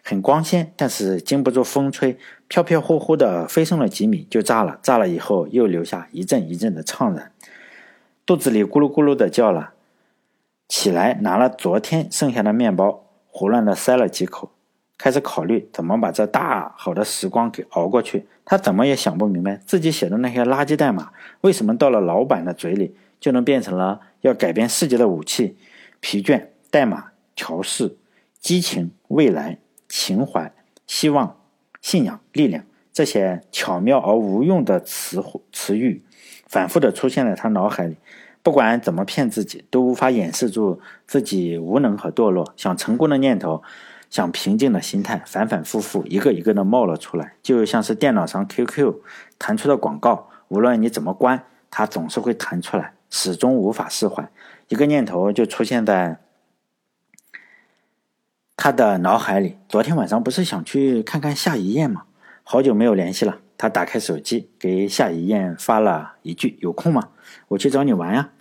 [0.04, 4.80] 很光鲜，但是经不住风吹，飘飘忽忽的飞升了几米就炸了。
[4.82, 7.32] 炸了以后又留下一阵一阵的怅然，
[8.26, 9.74] 肚子里咕噜咕噜的叫了。
[10.68, 14.52] 起来拿了昨天剩下的面包，胡乱的塞了几口。
[14.98, 18.28] 开始考虑怎么把这大好的时光给熬过去。
[18.44, 25.58] 他怎么也想不明白，自己写的那些垃圾代码，为什么到了老板的嘴里就能变成了要改变世界的武器？
[26.02, 27.98] 疲倦、代码、调试、
[28.40, 29.60] 激情、未来、
[29.90, 30.54] 情怀、
[30.88, 31.36] 希望、
[31.82, 35.22] 信仰、力量这些巧妙而无用的词
[35.52, 36.02] 词语，
[36.48, 37.98] 反复的出现在他脑海里。
[38.42, 42.54] 不管怎么骗自己，都无法掩饰住自己无能和堕落。
[42.56, 43.62] 想成功的念头，
[44.10, 48.96] 想平静的心态，反反复复，一个一个的冒了出来，就像是电脑上 QQ
[49.38, 54.28] 弹出的广告，无论你怎么关，它总是会弹出来，始终无法释怀。
[54.70, 56.18] 一个念头就出现在
[58.62, 59.56] 他的脑海里。
[59.70, 62.04] 昨天晚上不是想去看看夏一燕吗？
[62.44, 63.38] 好久没有联系了。
[63.58, 67.08] 他打开手机，给夏一燕发了一句：“有空吗？
[67.48, 68.32] 我去找你玩呀。”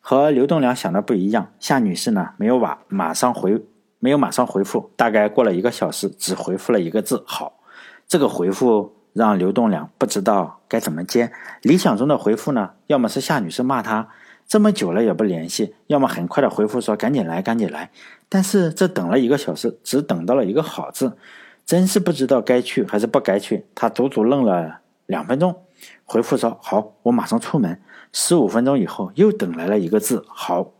[0.00, 3.62] 和刘栋梁想的不一样，夏女士呢没有马马上回，
[3.98, 7.60] 没有马上回复，大概过了一个小时，只回复了一个字“好”。
[8.08, 11.30] 这个回复让刘栋梁不知道该怎么接。
[11.60, 14.08] 理想中的回复呢，要么是夏女士骂他
[14.48, 17.90] 这么久了也不联系，要么很快的回复说“赶紧来，赶紧来”。
[18.30, 21.18] 但是这等了一个小时，只等到了一个“好”字。
[21.66, 25.62] 真是不知道该去还是不该去，他足足愣了两分钟，
[26.04, 27.80] 回复说：“好，我马上出门。”
[28.12, 30.72] 十五分钟以后，又等来了一个字：“好。”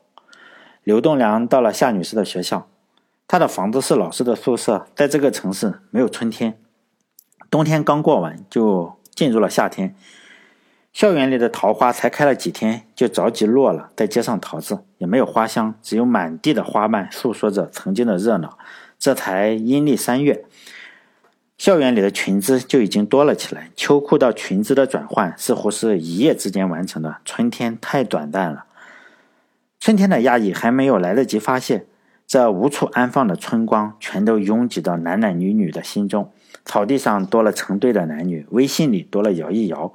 [0.82, 2.68] 刘栋梁到了夏女士的学校，
[3.28, 4.86] 他的房子是老师的宿舍。
[4.96, 6.58] 在这个城市，没有春天，
[7.50, 9.94] 冬天刚过完就进入了夏天。
[10.92, 18.58] 校园里的桃花才开了几天，就着急落了，在街上桃子也没有花香，只有满地的花瓣诉说着曾经的热闹。
[18.98, 20.44] 这才阴历三月。
[21.56, 27.18] 校园里的裙子就已经多了起来，秋裤到裙子的转换似乎是一夜之间完成的。
[27.24, 28.64] 春天太短暂了，
[29.78, 31.86] 春天的压抑还没有来得及发泄，
[32.26, 36.32] 这无处安放的春光全都拥挤到男男女女的心中。
[36.64, 39.92] 草地上多了成对的男女，微信里多了摇一摇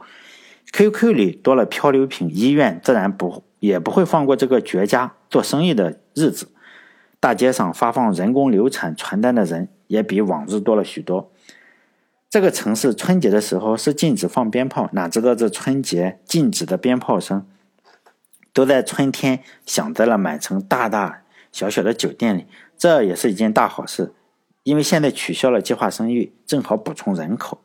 [0.72, 6.50] ，QQ 里多了漂流瓶，医院自然不也不会放过这个绝佳做生意的日子。
[7.20, 11.32] 大街上发放人工流产传单的人也比往日多了许多。
[12.30, 17.48] 这个城市春节的时候是禁止放鞭炮，哪知道这春节禁止的鞭炮声，
[18.52, 22.46] 都在春天响在了满城大大小小的酒店里。
[22.78, 24.14] 这也是一件大好事，
[24.64, 27.62] 因为现在取消了计划生育，正好补充人口。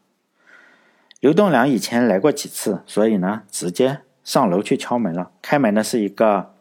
[1.20, 5.30] 刘栋梁以前来过几次，所以呢，直接上楼去敲门了。
[5.42, 6.54] 开门的是一个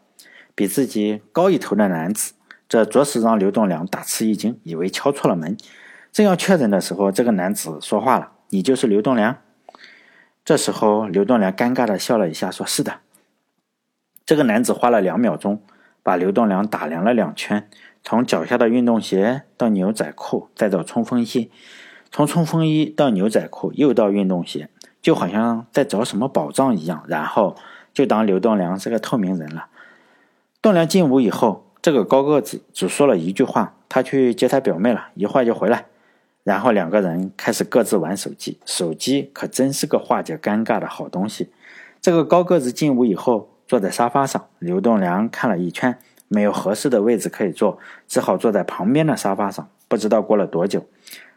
[0.54, 2.34] 比自己高一头的男子，
[2.68, 5.56] 这着实让刘栋梁大吃一惊，以为敲错了门。
[6.12, 9.38] 正要确认的时候，这个男子说话了：“你就是刘栋梁。”
[10.44, 13.00] 这时候，刘栋梁尴尬的笑了一下，说：“是的。”
[14.26, 15.62] 这个男子花了两秒钟，
[16.02, 17.66] 把刘栋梁打量了两圈，
[18.02, 21.50] 从脚下的运动鞋到牛仔裤，再到冲锋衣，
[22.10, 24.68] 从冲锋衣到牛仔裤，又到运动鞋，
[25.00, 27.04] 就好像在找什么宝藏一样。
[27.06, 27.56] 然后
[27.94, 29.66] 就当刘栋梁是个透明人了。
[30.60, 35.86] 栋梁进屋以后，这个高个子只说了一句话：“他去接他表妹了，一会儿就回来。”
[36.42, 41.50] 然后两个人开始各自玩手机，手机可真是个化解尴尬的好东西。
[42.00, 45.96] 这个高个子进屋以后，坐在沙发上，刘栋梁看了一圈，
[46.28, 49.68] 没有合适的位置可以坐，只好坐在旁边的沙发上。
[49.86, 50.86] 不知道过了多久，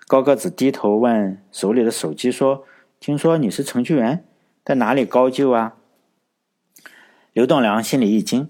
[0.07, 2.65] 高个子低头问手里的手机说
[2.99, 4.25] ：“听说你是程序员，
[4.63, 5.75] 在哪里高就啊？”
[7.33, 8.49] 刘栋梁心里一惊，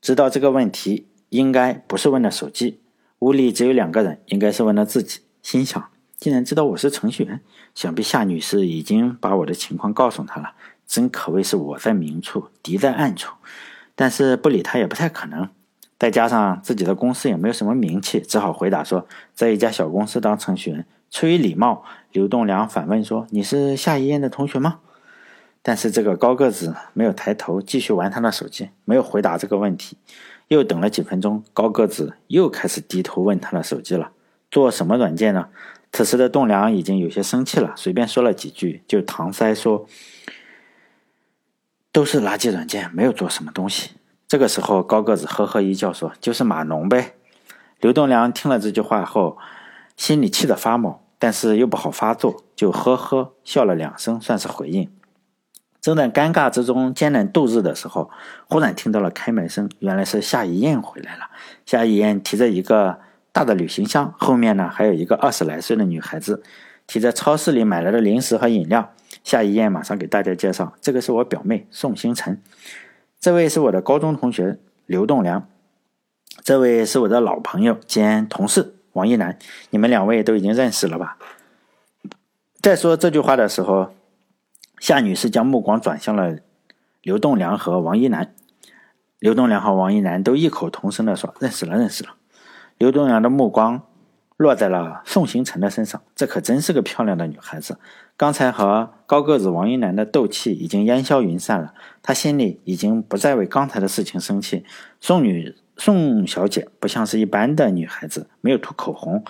[0.00, 2.80] 知道这个问题应该不是问的手机，
[3.18, 5.20] 屋里只有两个人，应该是问了自己。
[5.42, 7.40] 心想，既然知道我是程序员，
[7.74, 10.52] 想必夏女士已经把我的情况告诉他了。
[10.86, 13.34] 真可谓是我在明处，敌在暗处。
[13.94, 15.50] 但是不理他也不太可能。
[15.98, 20.86] 再加上自己的公司也没有什么名气，只好回答说，在一家小公司当程序员。
[21.10, 24.80] 出于礼貌，刘栋梁反问说：“你是夏一燕的同学吗？”
[25.62, 29.96] 但是这个高个子没有抬头，继续玩他的手机，没有回答这个问题。
[30.48, 34.12] 又等了几分钟，高个子又开始低头问他的手机了。
[34.50, 35.48] 做什么软件呢？
[35.90, 39.86] 此时的栋梁已经有些生气了，随便说了几句，就搪塞说
[41.90, 43.92] ：“都是垃圾软件，没有做什么东西。”
[44.28, 47.14] 这个时候，高个子呵呵一笑说：“就是码农呗。”
[47.80, 49.38] 刘栋梁听了这句话后，
[49.96, 54.90] 心里气得发毛，但是又不好发作，就呵呵笑了两声，算是回应。
[55.80, 58.10] 正在尴尬之中艰难度日的时候，
[58.48, 61.30] 忽然听到了开门声，原来是夏一燕回来了。
[61.64, 63.00] 夏一燕提着一个。
[63.30, 66.42] 大的旅行箱后面呢，还有一个二十来岁的女孩子，
[66.88, 68.92] 提着超市里买来的零食和饮料。
[69.22, 72.42] 夏一燕马上给大家介绍：“这个是我表妹宋星辰，
[73.20, 75.48] 这位是我的高中同学刘栋梁，
[76.42, 79.38] 这位是我的老朋友兼同事王一楠。
[79.70, 81.18] 你们两位都已经认识了吧？”
[82.62, 83.94] 在说这句话的时候，
[84.78, 86.38] 夏女士将目光转向了
[87.02, 88.34] 刘栋梁和王一楠。
[89.18, 92.14] 刘栋梁和王一楠都异口同声地说：“认识了，认识了。”
[92.78, 93.82] 刘栋梁的目光
[94.38, 96.00] 落在了宋行成的身上。
[96.16, 97.78] 这可真是个漂亮的女孩子。
[98.16, 104.64] 刚才和高个子王英男的斗气已经烟消云散了，他心里已经不再为刚才的事情生气。
[105.00, 109.22] 宋女宋小姐不像是一般的女孩子，没有涂口红，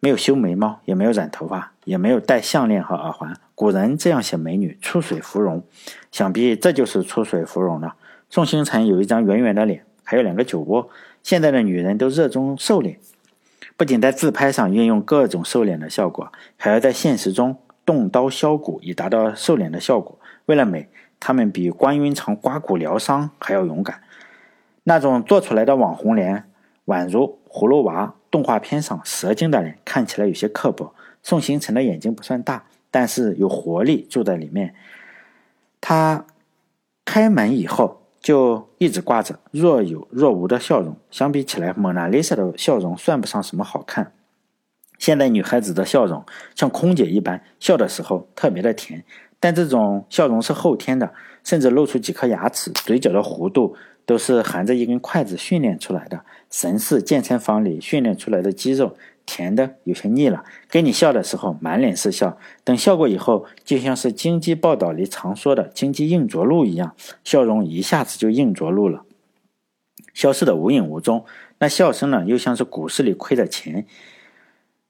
[0.00, 3.36] 没有修眉毛，也没有染头发，也没有戴项链和耳环。
[3.54, 5.62] 古人这样写美女：出水芙蓉。
[6.10, 7.94] 想必这就是出水芙蓉了。
[8.28, 10.88] 宋星辰有一张圆圆的脸，还有两个酒窝。
[11.22, 12.98] 现在的女人都热衷瘦脸，
[13.80, 17.56] 不仅在自拍上运用各种瘦脸的效果，还要在现实中
[17.86, 20.18] 动刀削骨以达到瘦脸的效果。
[20.44, 24.02] 为了美，他们比关云长刮骨疗伤还要勇敢。
[24.82, 26.44] 那种做出来的网红脸，
[26.84, 30.94] 宛如葫芦娃动画片上蛇精的脸，看起来有些刻薄。
[31.22, 34.74] 宋星辰的眼睛不算大，但是有活力住在里面。
[35.80, 36.26] 他
[37.06, 37.99] 开门以后。
[38.20, 44.12] 就一直挂着若有若无的笑容，相比起来，蒙娜丽莎的笑容算不上什么好看。
[44.98, 46.22] 现在女孩子的笑容
[46.54, 49.02] 像空姐一般，笑的时候特别的甜，
[49.40, 58.94] 但这种笑容是后天的，甚至露出几颗牙齿，嘴角的弧度都是含着一根筷子训练出来的，神似健身房里训练出来的肌肉。
[59.32, 69.04] 甜的有些腻了，跟你笑的时候满脸是笑，等笑过以后，就像是经济报道里常说的“经济硬着陆”一样，笑容一下子就硬着陆了，
[70.12, 71.24] 消失的无影无踪。
[71.60, 73.86] 那笑声呢，又像是股市里亏的钱，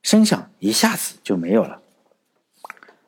[0.01, 1.79] 声响一下子就没有了。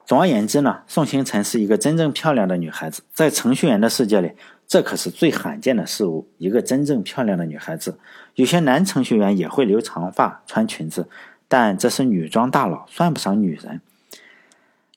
[0.05, 4.33] 总而言之呢，宋星辰是一个真正漂亮的女孩子，在程序员的世界里。
[4.73, 7.99] 这可是最罕见的事物，一个真正漂亮的女孩子。
[8.33, 11.07] 有些男程序员也会留长发、穿裙子，
[11.47, 13.81] 但这是女装大佬，算不上女人。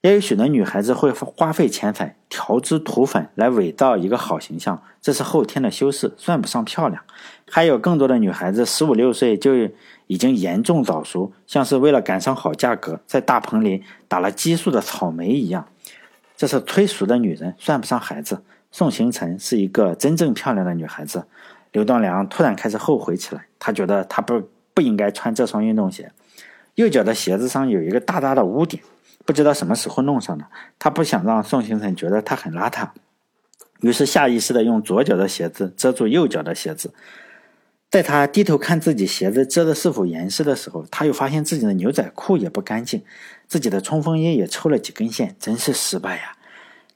[0.00, 7.02] 也有许多女孩子会花费钱财调脂涂粉来伪造一个好形象，这是后天的修饰，算不上漂亮。
[7.50, 9.52] 还有更多的女孩子十五六岁就
[10.06, 15.68] 已经严重早熟，像是为了赶上好价格，在大棚里打了激素的草莓一样，
[16.34, 18.42] 这是催熟的女人，算不上孩子。
[18.76, 21.24] 宋行成是一个真正漂亮的女孩子，
[21.72, 23.46] 刘栋梁突然开始后悔起来。
[23.58, 26.12] 他觉得他不不应该穿这双运动鞋，
[26.74, 28.82] 右脚的鞋子上有一个大大的污点，
[29.24, 30.44] 不知道什么时候弄上的。
[30.78, 32.90] 他不想让宋行成觉得他很邋遢，
[33.80, 36.92] 于是下意识的用左脚的鞋子遮住右脚的鞋子。
[37.90, 43.02] 在他低头看自己鞋子遮的是否严实的时候，他又发现自己的牛仔裤也不干净，
[43.48, 46.35] 自己的冲锋衣也抽了几根线，真是失败呀。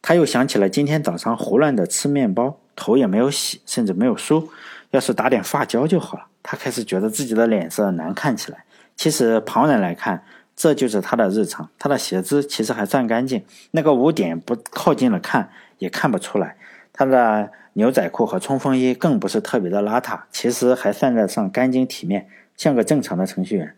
[0.03, 4.49] 他又想起了今天早上胡乱的吃面包，头也没有洗，甚至没有梳。
[4.91, 6.27] 要是打点发胶就好了。
[6.43, 8.65] 他开始觉得自己的脸色难看起来。
[8.97, 10.25] 其实旁人来看，
[10.57, 11.69] 这就是他的日常。
[11.79, 16.57] 他的鞋子其实还算干净，那个污点不靠近了看也看不出来。
[16.93, 22.27] 他的牛仔裤和冲锋衣更不是特别的邋遢，其实还算得上干净体面，
[22.57, 23.77] 像个正常的程序员。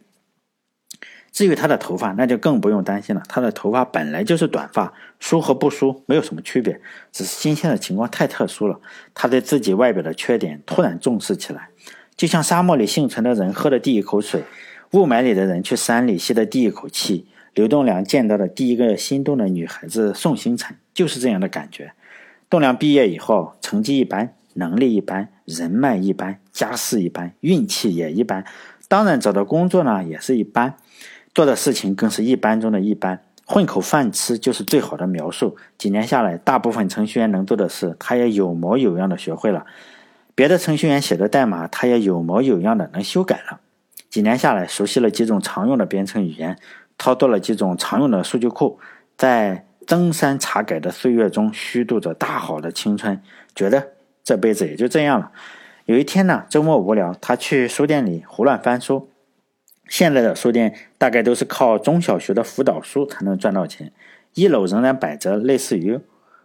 [1.33, 3.23] 至于他的头发，那就更不用担心了。
[3.27, 6.79] 他的头发本来就是短发，梳和不梳没有什么区别，
[7.11, 8.79] 只是今天的情况太特殊了。
[9.15, 11.71] 他对自己外表的缺点突然重视起来，
[12.17, 14.45] 就像沙漠里幸存的人喝的第一口水，
[14.93, 17.27] 雾霾里的人去山里吸的第一口气。
[17.55, 21.93] 刘栋梁见到的第一个心动的女孩子宋星辰，就是这样的感觉。
[22.49, 28.45] 栋梁毕业以后，成绩一般，能力一般，人脉一般，家世一般，运气也一般，
[28.89, 30.77] 当然找到工作呢也是一般。
[31.35, 35.57] 做的事情更是一般中的一般，混口饭吃就是最好的描述。
[35.79, 39.65] 几年下来，大部分程序员能做的事，他也有模有样的学会了；
[40.35, 43.61] 别的程序员写的代码，他也有模有样的能修改了。
[44.11, 46.59] 几年下来，熟悉了几种常用的编程语言，
[46.99, 48.79] 操作了几种常用的数据库，
[49.17, 53.19] 在登山查改的岁月中虚度着大好的青春，
[53.55, 53.89] 觉得
[54.23, 55.33] 这辈子也就这样了。
[55.87, 59.09] 有一天呢，周末无聊，他去书店里胡乱翻书。
[59.93, 63.93] 现在的书店大概都是靠中小学的辅导书才能赚到钱。
[64.33, 66.01] 一楼仍然摆着类似于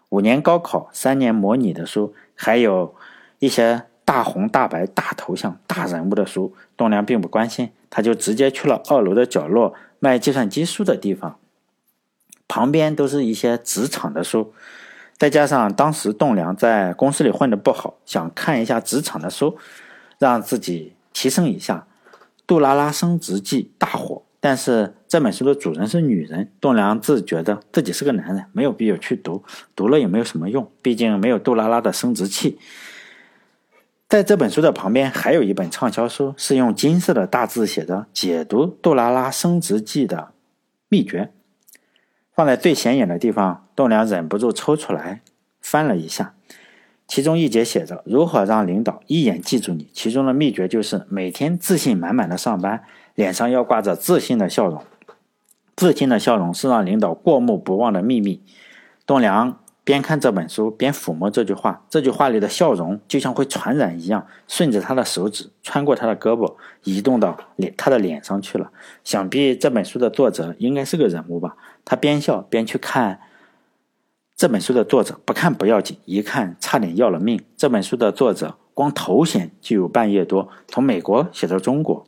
[0.10, 2.94] 五年高考、三年模拟的书，还有
[3.40, 6.54] 一些大红大白、大头像、大人物的书。
[6.76, 11.40] 栋梁并不关心，他就直接去了二楼的角落卖计算机书的地方，
[12.50, 14.54] 旁边都是一些职场的书。
[15.18, 19.58] 再加上当时栋梁在公司里混得不好，想看一下职场的书，
[20.20, 21.88] 让自己提升一下。
[22.48, 26.52] 《杜拉拉升职记》大火，但是这本书的主人是女人。
[26.62, 29.44] 栋梁自觉得自己是个男人，没有必要去读，
[29.76, 32.58] 读了也没有什么用，毕竟没有杜拉拉的生殖器。
[34.08, 40.32] 在这本书的旁边，还有一本畅销书，是用金色的大字写的“解读杜拉拉升职记”的
[40.88, 41.34] 秘诀，
[42.34, 43.68] 放在最显眼的地方。
[43.76, 45.22] 栋梁忍不住抽出来
[45.60, 46.34] 翻了一下，
[47.08, 52.84] 其中一节写着：“如何让领导一眼记住你？”其中的秘诀就是每天自信满满的上班，
[53.16, 54.84] 脸上要挂着自信的笑容。
[55.76, 58.42] 自信的笑容是让领导过目不忘的秘密。
[59.06, 68.70] 栋梁边看这本书边抚摸这句话，这句话里的笑容就像会传染一样，顺着他的手指穿过他的胳膊，移动到脸他的脸上去了。
[69.06, 71.56] 想必这本书的作者应该是个人物吧？
[71.86, 73.22] 他边笑边去看。
[74.38, 77.44] 这本书的作者不看不要紧，一看差点要了命。
[77.58, 82.06] 这本书的作者光头衔就有半页多，从美国写到中国，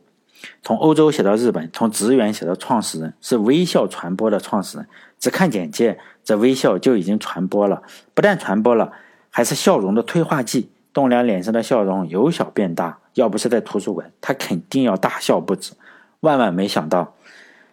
[0.62, 4.88] 从欧洲写到日本，从职员写到创始人，是微笑传播的创始人。
[5.18, 7.82] 只看简介，这微笑就已经传播了，
[8.14, 8.92] 不但传播了，
[9.32, 10.70] 还是笑容的催化剂。
[10.94, 15.74] 栋梁脸上的笑容由小变大，要不是在图书馆，他肯定要大笑不止。
[16.20, 17.16] 万万没想到，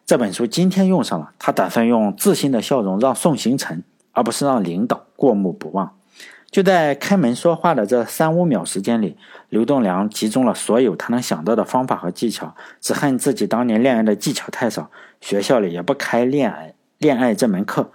[0.07, 3.83] 这本书今天用上了，他打算用自信的笑容让宋行成。
[4.17, 5.95] 而不是让领导过目不忘。
[6.51, 9.19] 就在开门说话的这三五秒时间里，
[9.51, 14.91] 刘栋梁集中了所有他能想到的方法和技巧，只恨自己当年恋爱的技巧太少，
[15.21, 17.93] 学校里也不开恋爱恋爱这门课。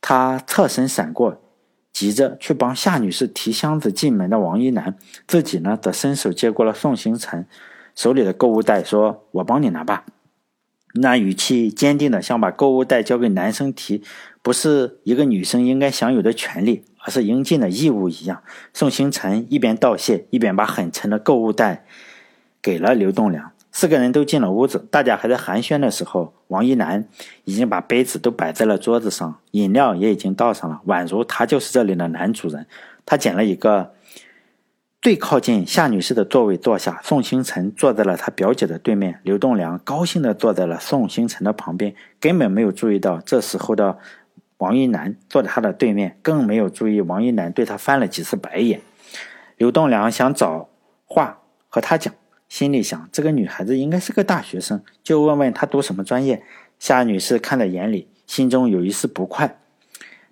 [0.00, 1.40] 他侧身闪过
[1.92, 4.96] 急着去帮夏女士提箱子进门的王一楠，
[5.26, 7.44] 自己呢则伸手接过了宋星辰
[7.96, 10.04] 手里的购物袋，说：“我帮你拿吧。”
[10.94, 14.02] 那语气坚定的像把购物袋交给男生提。
[14.42, 18.42] 不是一个女生应该享有的权利，而是应尽的义务一样。
[18.72, 21.84] 宋星辰一边道谢，一边把很沉的购物袋
[22.62, 23.52] 给了刘栋梁。
[23.70, 27.06] 四个人都进了屋子，大家还在寒暄的时候，王一楠
[27.44, 32.66] 已经把杯子都摆在了桌子上，饮料也已经倒上了，宛如他就是这里的男主人。
[33.06, 33.92] 他捡了一个
[35.00, 39.20] 最靠近夏女士的座位坐下，宋星辰坐在了他表姐的对面。
[39.22, 43.98] 刘栋梁高兴地坐在了宋星辰的旁边，根本没有注意到这时候的。
[44.60, 48.82] 王一楠坐在他的对面，更没有注意王一楠对他翻了几次白眼。
[49.56, 50.68] 刘栋梁想找
[51.06, 51.40] 话
[51.70, 52.12] 和他讲，
[52.46, 56.42] 心里想这个女孩子应该是个大学生，就问问她读什么专业。
[56.78, 59.58] 夏女士看在眼里，心中有一丝不快，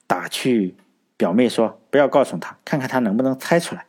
[0.06, 0.76] 打趣
[1.16, 3.86] 表妹说：“不要告诉她，看看她能不能猜出来。”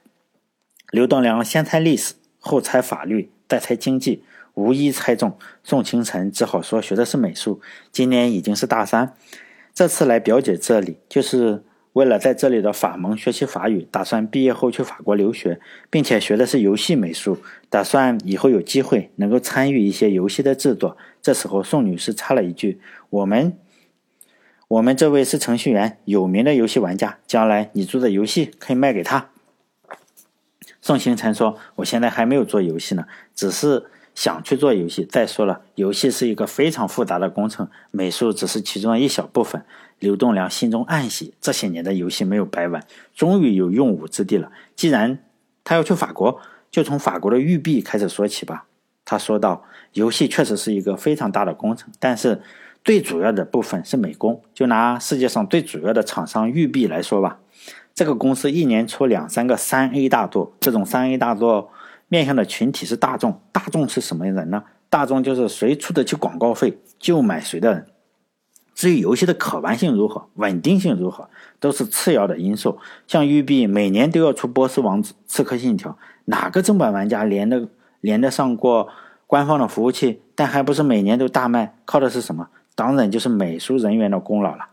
[0.92, 4.24] 刘栋梁先猜历史，后猜法律，再猜经济，
[4.54, 5.38] 无一猜中。
[5.66, 7.62] 宋清晨只好说学的是美术，
[7.92, 9.14] 今年已经是大三。
[9.80, 11.64] 这次来表姐这里，就是
[11.94, 17.38] 为了在这里的法盟学习法语，打算毕业后去法国留学，并且学的是游戏美术，
[17.70, 20.98] 打算以后有机会能够参与一些游戏的制作。
[21.22, 23.58] 这时候，宋女士插了一句：“我们，
[24.68, 29.30] 我们这位是程序员，有名的游戏玩家，将来你做的游戏可以卖给他。”
[30.82, 39.64] 宋星辰说：“我现在还没有做游戏呢，只是。”想去做游戏，再说了，游戏是一个非常复杂的工程，美术只是其中的一小部分。
[40.00, 42.82] 刘栋梁心中暗喜，这些年的游戏没有白玩，
[43.14, 44.50] 终于有用武之地了。
[44.76, 45.20] 既然
[45.64, 46.40] 他要去法国，
[46.72, 48.66] 就从法国的玉璧开始说起吧。
[49.04, 52.42] 他说道：“游戏确实是一个非常大的工程，但是
[52.84, 54.42] 最主要的部分是美工。
[54.54, 57.40] 就拿世界上最主要的厂商玉璧来说吧，
[57.94, 61.72] 这个公司一年出两三个三 A 大作，这种三 A 大作。”
[62.10, 64.64] 面向的群体是大众，大众是什么人呢？
[64.90, 67.86] 大众就是谁出得起广告费就买谁的人。
[68.74, 71.30] 至于游戏的可玩性如何、稳定性如何，
[71.60, 72.80] 都是次要的因素。
[73.08, 75.92] 像育碧每年都要出《波斯王子》《刺客信条》，
[76.26, 77.68] 哪个正版玩家连的
[78.02, 78.90] 连得上过
[79.28, 80.22] 官方的服务器？
[80.34, 81.76] 但还不是每年都大卖？
[81.86, 82.48] 靠的是什么？
[82.74, 84.70] 当然就是美术人员的功劳了。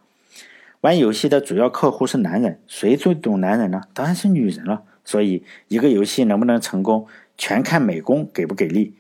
[0.83, 3.83] 玩游戏的主要客户是男人，谁最懂男人呢？
[3.93, 4.85] 当然是女人了。
[5.05, 7.07] 所以，一个游戏能不能成功？
[7.39, 8.97] 全看美工给不给力。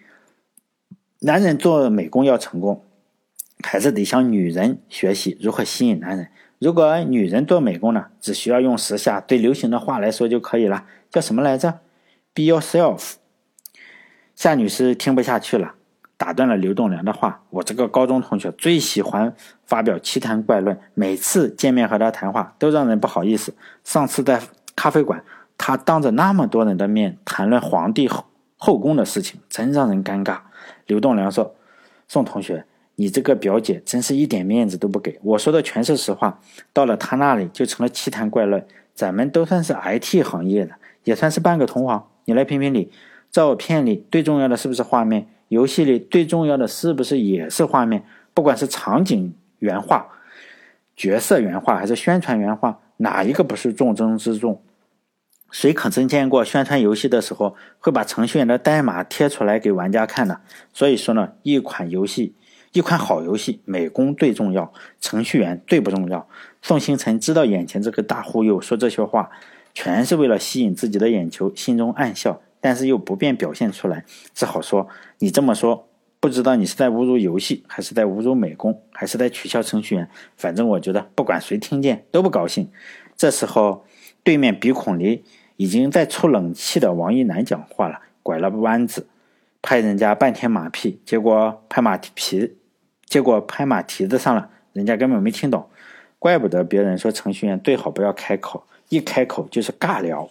[1.21, 2.85] 男人做美工要成功，
[3.63, 6.29] 还是得向女人学习如何吸引男人。
[6.59, 11.81] 如果女人做美工呢，只需要用时下最流行的话来说就可以了，叫什么来着
[12.35, 13.15] ？Be yourself。
[14.35, 15.75] 夏女士听不下去了，
[16.17, 19.35] 打断了刘栋梁的话：“我这个高中同学最喜欢
[19.65, 23.55] 发表奇谈怪论，每次见面和他谈话都让人不好意思。
[23.85, 24.43] 上次在
[24.77, 25.25] 咖啡馆。”
[25.59, 28.25] 他当着那么多人的面谈论皇帝后
[28.57, 30.39] 后宫的事情，真让人尴尬。
[30.87, 31.55] 刘栋梁说
[32.09, 32.65] ：“宋同学，
[32.95, 35.21] 你这个表姐真是一点面子都不给。
[35.23, 36.41] 我说的全是实话，
[36.73, 38.67] 到了她那里就成了奇谈怪论。
[38.95, 42.07] 咱们都算是 IT 行业的，也算是半个同行。
[42.25, 42.91] 你来评评理，
[43.31, 45.29] 照片里最重要的是不是画面？
[45.49, 48.03] 游戏里最重要的是不是也是画面？
[48.33, 50.09] 不管是场景原画、
[50.97, 54.63] 角色原画还是宣传原画，哪一个不是重中之重？”
[55.59, 60.41] 谁可曾见过宣传游戏的时候会把程序员的代码贴出来给玩家看呢？
[60.75, 62.35] 所以说呢，一款游戏，
[62.73, 66.29] 一款好游戏，美工最重要，程序员最不重要。
[66.61, 69.31] 宋星辰知道眼前这个大忽悠说这些话，
[69.73, 74.05] 全是为了吸引自己的眼球，心中暗笑，但是又不便表现出来，
[74.35, 74.87] 只好说
[75.21, 75.89] ：“你这么说，
[76.21, 80.11] 不知道你是在侮辱游戏，还是在侮辱美工，还是在取笑程序员？
[80.37, 82.71] 反正我觉得，不管谁听见都不高兴。”
[83.17, 83.87] 这时候，
[84.23, 85.25] 对面鼻孔里
[85.57, 89.07] 已经在出冷气的王一楠讲话了，拐了弯子，
[89.63, 92.57] 拍人家半天马屁，结果拍马屁，
[93.05, 95.69] 结果拍马蹄子上了，人家根本没听懂。
[96.19, 100.29] 怪不得别人说程序员最好不要开口，一开口就是尬聊。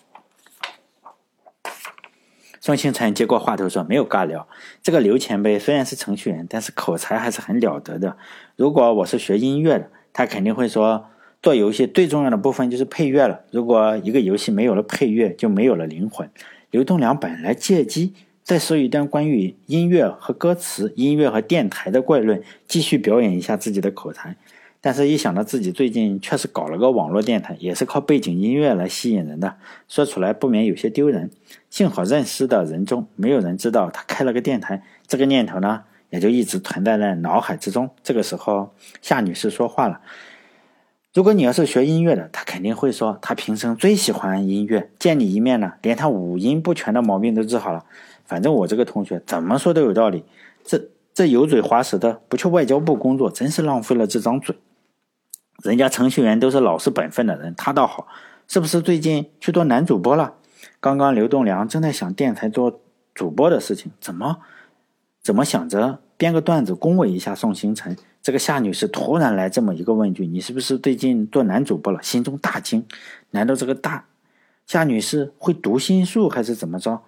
[2.62, 4.48] 宋星辰接过话头说：“没有尬聊，
[4.82, 8.18] 这个刘前辈虽然是程序员，但是口才还是很了得的。
[8.56, 11.08] 如果我是学音乐的，他肯定会说。”
[11.46, 13.42] 做游戏最重要的部分就是配乐了。
[13.52, 16.28] 如果一个游戏没有了配乐，就没有了灵魂。
[16.72, 24.36] 刘栋梁本来借机再说一段关于音乐和歌词、音乐和电台的怪论，继续表演一下自己的口才。
[24.82, 31.30] 但是，一想到自己最近确实搞了个网络电台，也是靠背景音乐来吸引人的，说出来不免有些丢人。
[31.70, 37.92] 幸好认识的人中没有人知道他开了个电台，这个念头呢，也就一直存在在脑海之中。
[38.02, 38.74] 这个时候，
[39.04, 40.02] 夏女士说话了。
[41.16, 47.86] 如果你要是学音乐的，他肯定会说他平生最喜欢音乐，见你一面呢，连他五音不全的毛病都治好了。
[48.26, 50.26] 反正我这个同学怎么说都有道理，
[50.66, 54.58] 这这油嘴滑舌的不去外交部工作，真是浪费了这张嘴。
[55.64, 58.08] 人家程序员都是老实本分的人，他倒好，
[58.46, 60.34] 是不是最近去做男主播了？
[60.82, 62.82] 刚刚刘栋梁正在想电台做
[63.14, 64.40] 主播的事情，怎么
[65.24, 67.96] 怎么想着编个段子恭维一下宋星辰。
[68.26, 72.84] 这个夏女士突然来这么一个问句：“你是不是最近做男主播了？”心中大惊，
[73.30, 74.06] 难道这个大
[74.66, 77.04] 夏女士会读心术还是怎么着？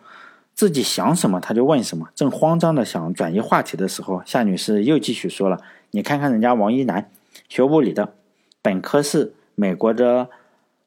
[0.53, 2.07] 自己想什么她就问什么。
[2.13, 5.59] 正慌张的想转移话题的时候，夏女士又继续说了
[5.89, 7.09] ：“你看看人家王一楠，
[7.49, 8.13] 学物理的，
[8.61, 10.30] 本科是美国的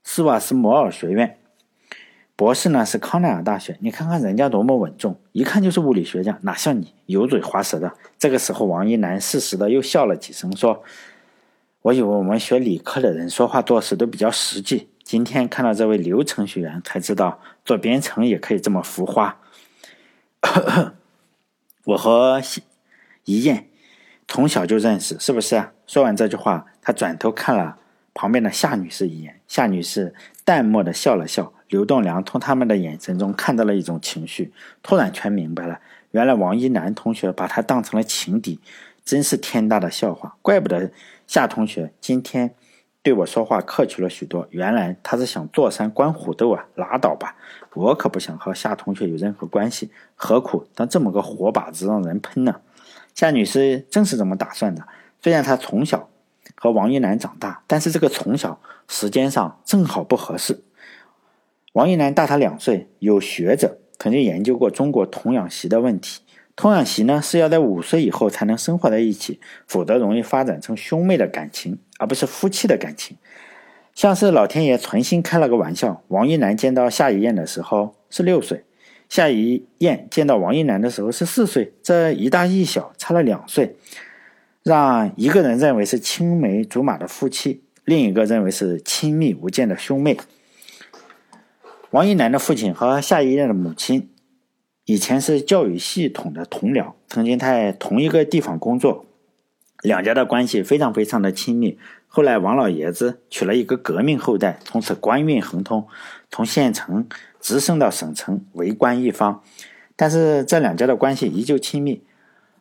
[0.05, 1.39] 斯瓦斯摩尔学院。”
[2.41, 7.93] 博士呢是康奈尔大学，你看看人家多么稳重，一看就是物理学家，哪像你油嘴滑舌的。
[8.19, 10.83] 这个时候，王一楠适时的又笑了几声，说
[11.85, 19.37] ：“我以为我们学理科的人说话做事都比较实际，今天看到这位刘程序员，才知道做编程也可以这么浮夸。
[21.85, 22.41] 我和
[23.27, 23.69] 一燕
[24.27, 27.77] 从小就认识，是不是？”说完这句话，他转头看了
[28.15, 31.53] 旁边的夏女士一眼，夏女士淡漠的笑了笑。
[31.71, 34.53] 刘栋梁从他们的眼神中看到了一种情绪，
[34.83, 35.81] 突然全明白了。
[36.11, 38.59] 原来王一楠同学把他当成了情敌，
[39.05, 40.37] 真是天大的笑话。
[40.43, 40.91] 怪不得
[41.29, 42.53] 夏同学今天
[43.03, 46.67] 对我说话客气了许多，原来他是想坐山观虎斗啊！
[46.75, 47.37] 拉倒吧，
[47.75, 52.57] 我可不想和夏同学有任何关系，何苦当这么个活靶子让人喷呢？
[53.15, 54.85] 夏女士正是这么打算的。
[55.23, 56.09] 虽然她从小
[56.57, 60.65] 和王一楠长大，但是这个从小时间上正好不合适。
[61.73, 66.21] 王一楠大他两岁，有学者曾经研究过中国童养媳的问题。
[66.57, 73.17] 童养媳呢是要在五岁以后才能生活在一起，否则容易发展成兄妹的感情，而不是夫妻的感情。
[73.95, 76.03] 像是老天爷存心开了个玩笑。
[76.09, 78.65] 王一楠见到夏一燕的时候是六岁，
[79.09, 83.77] 夏一燕见到王一楠的时候是四岁，这一大一小差了两岁，
[84.65, 90.17] 让一个人认为是青梅竹马的夫妻，另一个认为是亲密无间的兄妹。
[91.91, 94.11] 王一楠的父亲和夏一任的母亲
[94.85, 99.07] 以前是教育系统的同僚，曾经在同一个地方工作，
[99.83, 101.79] 两家的关系非常非常的亲密。
[102.07, 105.89] 后来王老爷子娶了一个革命后代，从此官运亨通，
[106.31, 107.09] 从县城
[107.41, 109.43] 直升到省城，为官一方。
[109.97, 112.05] 但是这两家的关系依旧亲密。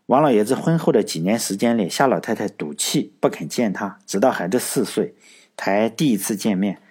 [0.07, 5.13] 王老爷子婚后的几年时间里，夏老太太赌气不肯见他，直到孩子四岁
[5.55, 6.81] 才第一次见面。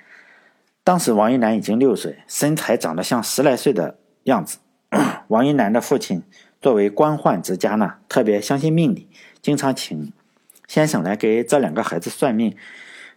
[0.88, 4.56] 当时王一楠已经六岁，身材长得像十来岁的样子。
[5.28, 6.22] 王一楠的父亲
[6.62, 9.06] 作为官宦之家呢，特别相信命理，
[9.42, 10.10] 经常请
[10.66, 12.56] 先生来给这两个孩子算命。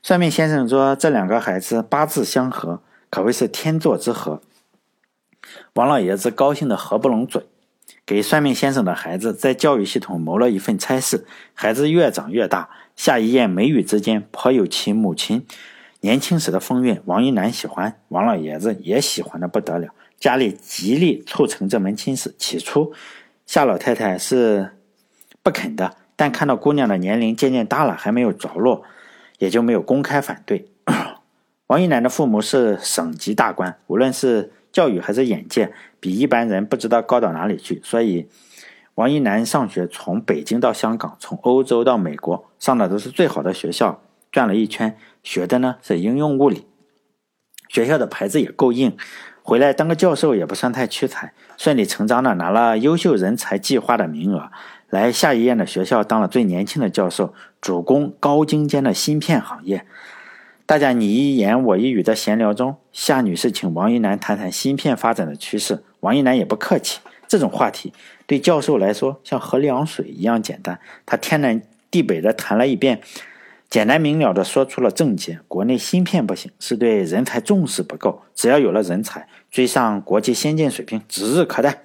[0.04, 4.42] 算命先生说这两个孩子八字相合，可谓是天作之合。
[5.76, 7.46] 王老爷子高兴的合不拢嘴，
[8.06, 11.26] 给算命先生的孩子在教育系统谋了一份差事。
[11.54, 15.48] 孩子越长越大，夏一燕眉宇之间颇有其母亲。
[16.04, 19.90] 年轻时的风韵，王一楠喜欢，王老爷子也喜欢的不得了，
[20.20, 22.34] 家里极力促成这门亲事。
[22.40, 22.92] 起初，
[23.46, 24.72] 夏老太太是
[25.44, 28.82] 不肯的，但看到姑娘的年龄渐渐大了，还没有着落，
[29.38, 30.72] 也就没有公开反对。
[31.68, 38.28] 王一楠的父母是省级大官，无论是教育还是眼界，比一般人不知道高到哪里去，所以
[38.96, 44.02] 王一楠上学从北京到香港，从欧洲到美国，上的都是最好的学校。
[44.32, 46.66] 转了一圈，学的呢是应用物理。
[47.68, 48.98] 学校的牌子也够硬，
[49.44, 54.52] 回来当个教授也不算太屈才，顺理成章的拿了优秀人才计划的名额，
[54.90, 59.86] 来夏一燕的学校当了最年轻的教授，主攻高精尖的芯片行业。
[60.66, 67.94] 大家你一言我一语的闲聊中，夏女士请王一楠谈谈芯片发展的趋势，王一楠也不客气，这种话题
[68.26, 73.02] 对教授来说像喝凉水一样简单，他天南地北的谈了一遍。
[73.72, 78.22] 简单明了的说出了症结：国内芯片不行，是对人才重视不够。
[78.36, 81.82] 只要有了人才，追上国际先进水平指日可待。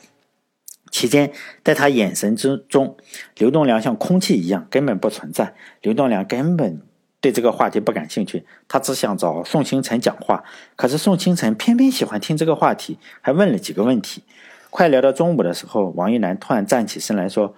[0.90, 1.30] 期间，
[1.62, 2.96] 在他眼神之中，
[3.36, 5.54] 刘栋梁像空气一样根本不存在。
[5.80, 6.82] 刘栋梁根本
[7.20, 10.42] 对这个话题不感兴趣，他只想找宋清晨讲话。
[10.74, 14.24] 可是宋清晨偏偏喜欢听这个话题，还问了几个问题。
[14.70, 17.54] 快聊到中午的时候，王一楠突然站起身来说：“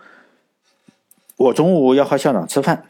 [1.39, 2.85] 我中午要和校长吃饭。”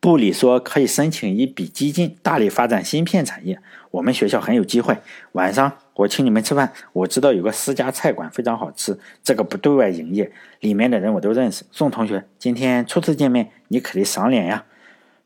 [0.00, 3.58] 部里说可以申请一笔基金，大力发展芯片产业。
[3.90, 4.96] 我们学校很有机会。
[5.32, 6.72] 晚上我请你们吃饭。
[6.92, 10.30] 我知道有个私家菜馆非常好吃，这个不对外营业，
[10.60, 11.64] 里面的人我都认识。
[11.72, 14.64] 宋同学，今天初次见面，你可得赏脸呀！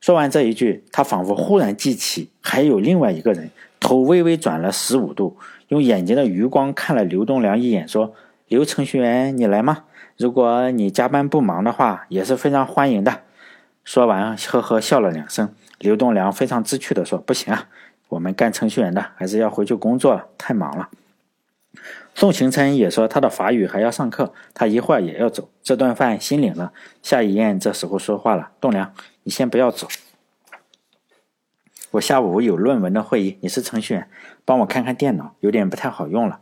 [0.01, 5.37] 说完这一句，他仿佛忽然记起还有另外一个人，头微微转了十五度，
[5.68, 8.14] 用眼睛的余光看了刘东良一眼，说
[8.49, 9.85] ：“刘程序员，你来吗？
[10.16, 13.20] 如果你加班不忙的话，也是非常欢迎的。”
[13.85, 15.55] 说完，呵呵笑了两声。
[15.78, 17.68] 刘栋梁非常知趣地说：“不行啊，
[18.09, 20.89] 我们干程序员的还是要回去工作了，太忙了。”
[22.14, 25.51] 宋行琛也说他的法语还要上课，他一会儿也要走。
[25.62, 26.72] 这顿饭心领了。
[27.03, 29.89] 夏一燕这时候说话了：“栋梁，你先不要走，
[31.93, 33.39] 我下午有论文的会议。
[33.41, 34.09] 你是程序员，
[34.45, 36.41] 帮我看看电脑，有点不太好用了。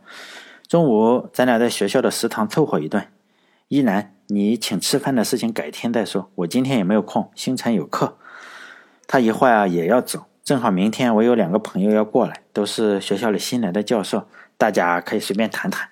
[0.67, 3.07] 中午咱俩在学校的食堂凑合一顿。”
[3.69, 8.17] 一楠，你请吃饭的事情改天再说，我今天也没有空，星辰有课，
[9.05, 14.27] 他一会儿也要走，正好明天我有两个朋友要过来，都是学校里新来的教授，
[14.57, 15.89] 大家可以随便谈谈。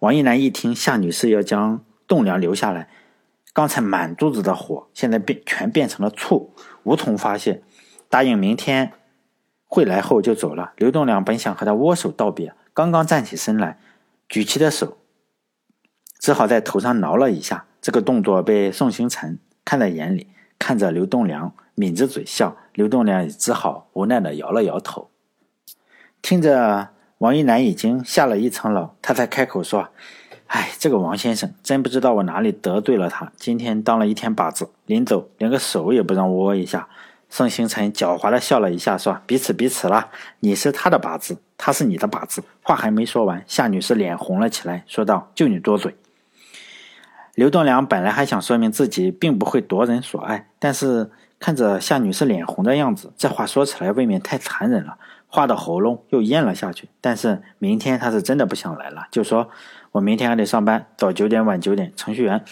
[0.00, 2.88] 王一楠一听夏女士要将栋梁留下来，
[3.52, 7.62] 刚才满肚子的火，现在变全变成了醋，无从发泄。
[8.08, 8.90] 答应明天
[9.66, 10.72] 会来后就走了。
[10.76, 13.78] 刘栋梁本想和他握手道别，刚刚站起身来，
[14.28, 14.98] 举起的手。
[16.26, 20.26] 只好在头上挠了一下，这个动作被宋星辰看在眼里，
[20.58, 25.08] 看着刘栋梁抿着嘴笑，刘栋梁也只好无奈的摇了摇头。
[26.20, 29.90] 听着王一楠已经下了一层楼，他才开口说
[30.48, 36.88] ：“哎，这个王先生真不知道我哪里得罪了他，今天当了一天靶子，临走连个手也不让握一下。”
[37.30, 40.10] 宋星辰狡猾的笑了一下，说：“彼此彼此了，
[40.40, 45.94] 你是他的靶子，他是你的靶子。”话还没说完，夏女士脸红了起来，说道：“就你多嘴。”
[47.36, 54.96] 刘栋梁本来还想说明自己并不会夺人所爱，但是看着夏女士脸红的样子，这话说起来未免太残忍了，
[55.28, 56.88] 话的喉咙又咽了下去。
[57.02, 59.50] 但是明天他是真的不想来了，就说
[59.92, 61.92] ：“我明天还得上班，早九点晚九点。
[61.94, 62.42] 程序员，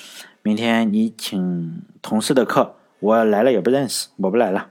[0.43, 4.69] 明天你请同事的课，我来了也不认识，我不来了。”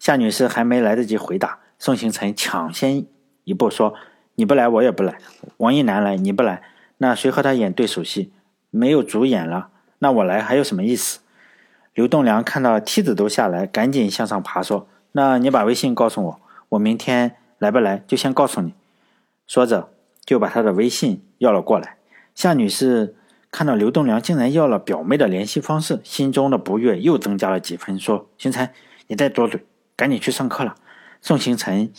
[0.00, 3.06] 夏女士还没来得及回答，宋星辰抢先
[3.44, 3.94] 一步说
[4.34, 5.18] ：“你不来，我也不来。
[5.58, 6.62] 王一楠来，你不来，
[6.98, 8.32] 那谁和他演对手戏？”
[8.70, 9.68] 没有主演了，
[9.98, 11.20] 那我来还有什么意思？
[11.92, 16.40] 刘栋梁看到梯子都下来，赶紧向上爬，说：“那你把微信告诉我，
[16.70, 18.74] 我明天来不来就先告诉你。”
[19.46, 19.90] 说着
[20.24, 21.96] 就把他的微信要了过来。
[22.34, 23.16] 夏女士
[23.50, 28.70] 看到刘栋梁竟然要了表妹的联系方式，心中的不悦又增加了几分，说：“星辰，
[29.08, 29.66] 你再多嘴，
[29.96, 30.76] 赶紧去上课了。”
[31.20, 31.92] 宋星辰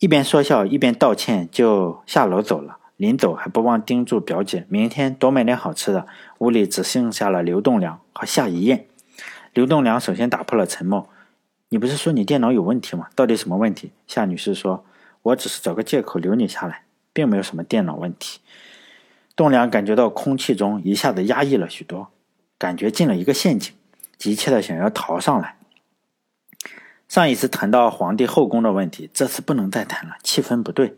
[0.00, 2.77] 一边说笑一边道歉，就下楼走了。
[2.98, 6.08] 临走还不忘叮嘱表姐，明天多买点好吃的。
[6.38, 8.86] 屋里只剩下了刘栋梁和夏一燕。
[9.54, 11.08] 刘栋梁首先打破了沉默
[11.70, 13.08] ：“你不是说你电脑有问题吗？
[13.14, 14.84] 到底什么问题？”夏女士说
[15.22, 16.82] ：“我只是找个借口留你下来，
[17.12, 18.40] 并没有什么电脑问题。”
[19.36, 22.08] 栋梁感觉到空气中一下子压抑了许多，
[22.58, 23.72] 感觉进了一个陷阱，
[24.16, 25.56] 急切的想要逃上来。
[27.06, 30.96] 上一次谈到皇帝后宫的问题，这次不能再谈了，气氛不对，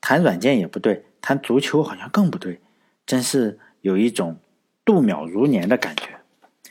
[0.00, 1.04] 谈软件也不对。
[1.20, 2.60] 谈足球好像更不对，
[3.06, 4.38] 真是有一种
[4.84, 6.20] 度秒如年的感觉。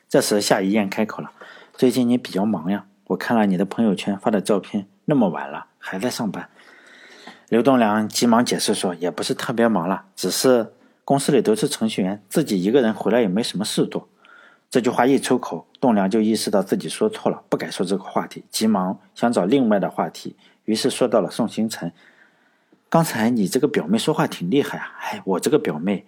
[0.10, 1.32] 这时夏一燕开口了
[1.76, 6.50] ：“最近你比较忙呀，我看了你的朋友圈发的照片，那么晚了还在上班。”
[7.50, 10.74] 刘栋梁急忙解释说：“也不是特别忙了，只是
[11.04, 14.08] 公司里都是程序员，自己一个人回来也没什么事做。”
[14.70, 20.36] 这句话一出口，栋梁就意识到自己说错了，不该说这个话题，急忙想找另外的话题，
[20.66, 21.94] 于是说到了宋星辰。
[22.90, 24.94] 刚才你这个表妹说话挺厉害啊！
[25.02, 26.06] 哎，我这个表妹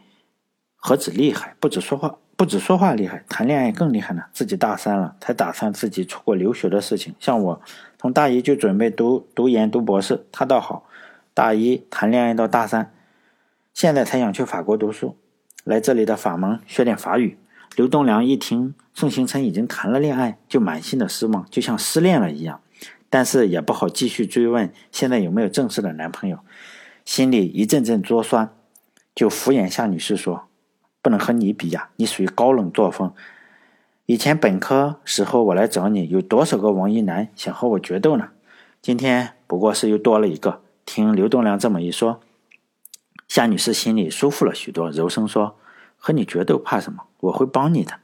[0.76, 4.24] 何止厉害，不止说话，不止说话厉害，谈恋爱更厉害呢。
[4.32, 7.14] 自己大三了，才打算自己出国留学的事情。
[7.20, 7.62] 像我，
[7.98, 10.86] 从大一就准备读读研、读博士，他倒好，
[11.34, 12.94] 大一谈恋爱到大三，
[13.74, 15.18] 现在才想去法国读书，
[15.66, 17.38] 来这里的法盟学点法语。
[17.76, 22.62] 刘栋梁一听宋行辰已经谈了恋爱，就满心的失望，就像失恋了一样。
[23.12, 26.40] 但是也不好继续追问现在有没有正式的男朋友，
[27.10, 28.54] 心里一阵阵作酸，
[29.16, 30.48] 就敷衍夏女士说。
[31.02, 33.12] 不能和你比呀，你属于高冷作风。
[34.06, 38.30] 以前本科时候我来找你，有多少个王一男想和我决斗呢？
[38.80, 40.62] 今天不过是又多了一个。
[40.86, 42.22] 听刘栋梁这么一说，
[43.28, 45.58] 夏女士心里舒服了许多，柔声说
[45.98, 47.06] ：“和你决斗怕什么？
[47.22, 47.96] 我会帮你的。”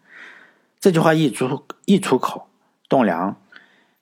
[0.81, 2.47] 这句话一出一出口，
[2.89, 3.39] 栋梁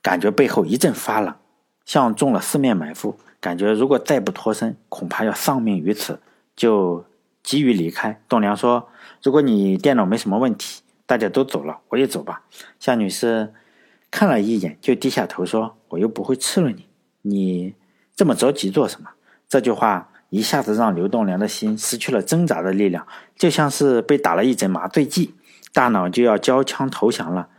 [0.02, 1.36] 感觉背后一阵发冷，
[1.84, 6.20] 像中了四面埋伏，感觉如果再不脱身，恐怕要丧命于此。
[6.56, 7.06] 就。
[7.44, 8.88] 急于离开，栋梁说
[9.22, 12.44] ：“如果你电脑没什么问题，大家都走了，我也走吧。”
[12.80, 13.54] 夏女士
[14.10, 16.88] 看了一眼，就低下头说：“我又不会吃了你，
[17.24, 17.74] 你
[18.16, 19.10] 这么着急做什么？”
[19.50, 25.36] 这句话一下子让刘栋梁的心失去了挣扎的力量，就像是被打了一针麻醉剂，
[25.74, 27.50] 大脑就要交枪投降了。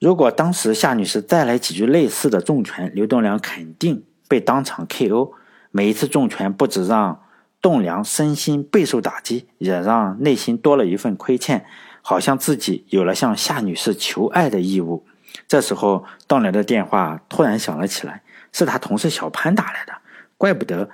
[0.00, 4.02] 如果当时夏女士再来几句类似的重拳，刘栋梁肯定
[4.32, 5.32] 被当场 KO。
[5.70, 7.20] 每一次重拳，不止让……
[7.60, 11.64] 栋梁身心备受打击，也让内心多了一份亏欠，
[12.00, 15.06] 好像自己有了向夏女士求爱的义务。
[15.46, 18.22] 这时候，栋梁的电话突然响了起来，
[18.52, 19.92] 是他同事小潘打来的。
[20.36, 20.90] 怪不得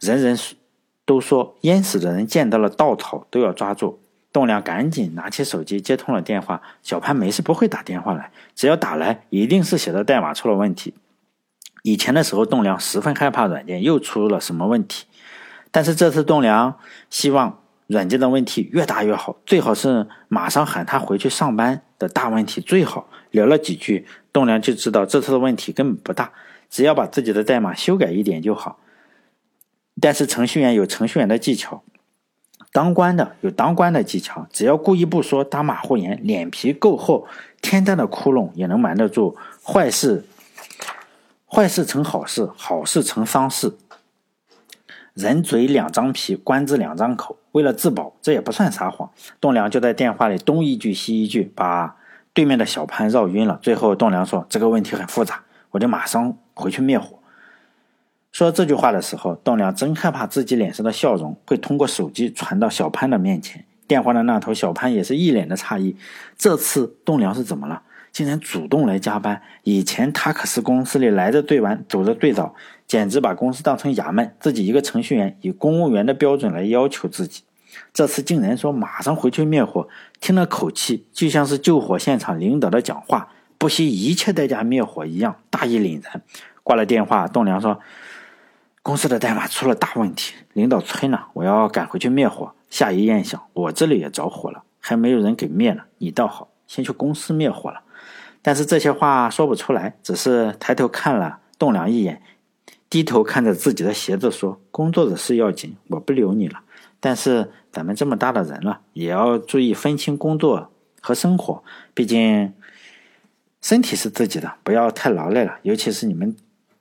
[0.00, 0.38] 人人
[1.04, 4.00] 都说淹死的人见到了稻草都要抓住。
[4.32, 6.62] 栋梁赶紧拿起手机接通了电话。
[6.82, 10.94] 小潘没事不会打电话来，只要打来，一定是写的代码出了问题。
[11.86, 15.06] 以前的时候，栋梁十分害怕软件又出了什么问题。
[15.70, 16.80] 但是这次栋梁
[17.10, 23.08] 希望软件的问题越大越好，最好是马上喊他回去上班的大问题最好。
[23.30, 26.32] 聊了几句，栋梁就知道这次的问题根本不大，
[26.68, 28.80] 只要把自己的代码修改一点就好。
[30.00, 31.84] 但是程序员有程序员的技巧，
[32.72, 37.28] 当官的有当官的技巧，只要故意不说，打马虎眼，脸皮够厚，
[37.62, 39.36] 天大的窟窿也能瞒得住。
[39.62, 40.24] 坏事，
[41.56, 43.78] 坏事成好事，好事成丧事。
[45.14, 47.38] 人嘴两张皮，官字两张口。
[47.52, 49.10] 为了自保，这也不算撒谎。
[49.40, 51.96] 栋梁就在电话里东一句西一句，把
[52.34, 53.58] 对面的小潘绕晕了。
[53.62, 57.18] 最后，栋梁说：“这个问题很复杂，我就马上回去灭火。”
[58.32, 63.64] 说这句话的时候，栋梁真害怕自己脸上的笑容会通过手机传到小潘的面前。
[63.88, 65.96] 电话的那头，小潘也是一脸的诧异。
[66.36, 67.80] 这次栋梁是怎么了？
[68.16, 69.42] 竟然主动来加班。
[69.62, 72.54] 以前他可是公司里来的最晚，走的最早，
[72.86, 74.34] 简直把公司当成衙门。
[74.40, 77.42] 自己一个程序员，以公务员的标准来要求自己，
[77.92, 79.86] 这次竟然说马上回去灭火。
[80.18, 86.22] 听了口气，就像是救火现场领导的讲话，不惜一切代价灭火一样，大义凛然。
[86.62, 87.78] 挂了电话，栋梁说
[88.82, 95.82] ：“公司的代码出了大问题，领导催呢，我要赶回去灭火。”下一念想，我这里也着火了，还没有人给灭呢。
[95.98, 97.82] 你倒好，先去公司灭火了。
[98.46, 102.22] 但是这些话说不出来，只是抬头看了栋梁一眼，
[102.88, 106.60] 低头看着自己的鞋子说：“工作的事要紧，我不留你了。
[107.00, 110.70] 但是咱们这么大的人了，也要注意分清工作
[111.00, 111.64] 和生活。
[111.92, 112.54] 毕竟
[113.60, 115.58] 身体是自己的，不要太劳累了。
[115.62, 116.36] 尤其是你们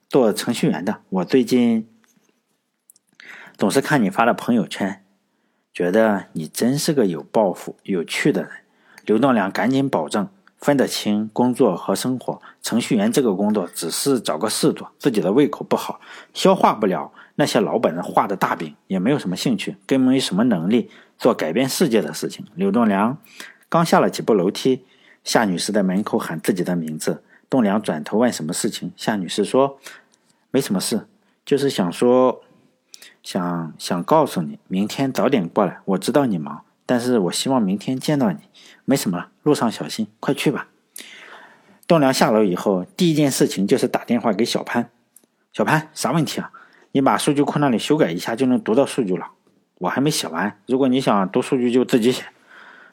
[0.08, 1.90] 做程序员的，我最近
[3.58, 5.04] 总是看你发的朋友圈，
[5.74, 8.52] 觉得你真是个有抱负、有趣的人。”
[9.04, 10.30] 刘栋梁赶紧保证。
[10.60, 12.42] 分得清工作和生活。
[12.62, 16.00] 程序员这个工作只是找个事做，自己的胃口不好，
[16.34, 22.46] 消化不了那些老板画的大饼，也没有什么兴趣，更没什么能力做改变世界的事情。
[22.56, 23.18] 刘栋梁
[23.70, 24.86] 刚下了几步楼梯，
[25.24, 27.24] 夏女士在门口喊自己的名字。
[27.48, 29.78] 栋梁转头问什么事情，夏女士说
[30.50, 31.08] ：“没什么事，
[31.46, 32.42] 就是想说，
[33.22, 35.80] 想想告诉你，明天早点过来。
[35.86, 38.38] 我知道你忙。”但是我希望明天见到你，
[38.86, 40.68] 没什么，路上小心，快去吧。
[41.88, 44.90] 栋梁下楼以后，第一件事情就是打电话给小潘。
[45.52, 46.52] 小潘，啥问题啊？
[46.92, 49.32] 你把数据库那里修改一下就能读到数据了。
[49.80, 52.26] 我还没写完，如果你想读数据就自己写。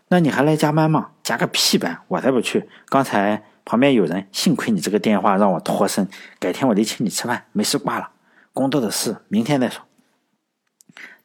[0.09, 1.11] 那你还来加班吗？
[1.22, 2.68] 加个屁班，我才不去。
[2.86, 7.45] 刚才旁边有人，幸亏你这个电话让我脱身，改天我得请你吃饭。
[7.53, 8.11] 没事挂了，
[8.53, 9.82] 工作的事明天再说。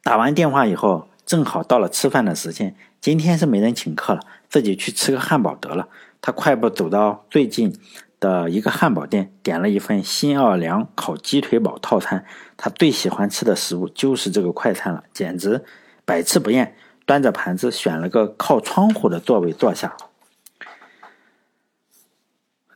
[0.02, 1.08] 打完电话以后。
[1.28, 5.86] 正好到了吃饭的时间，今天是没人请客了，自己去吃个汉堡得了。
[6.22, 7.78] 他快步走到最近
[8.18, 12.24] 的一个汉堡店，点了一份新奥尔良烤鸡腿堡套餐。
[12.56, 15.62] 他最喜欢吃的食物就是这个快餐了，简直
[16.06, 16.74] 百吃不厌。
[17.04, 19.98] 端着盘子选了个靠窗户的座位坐下。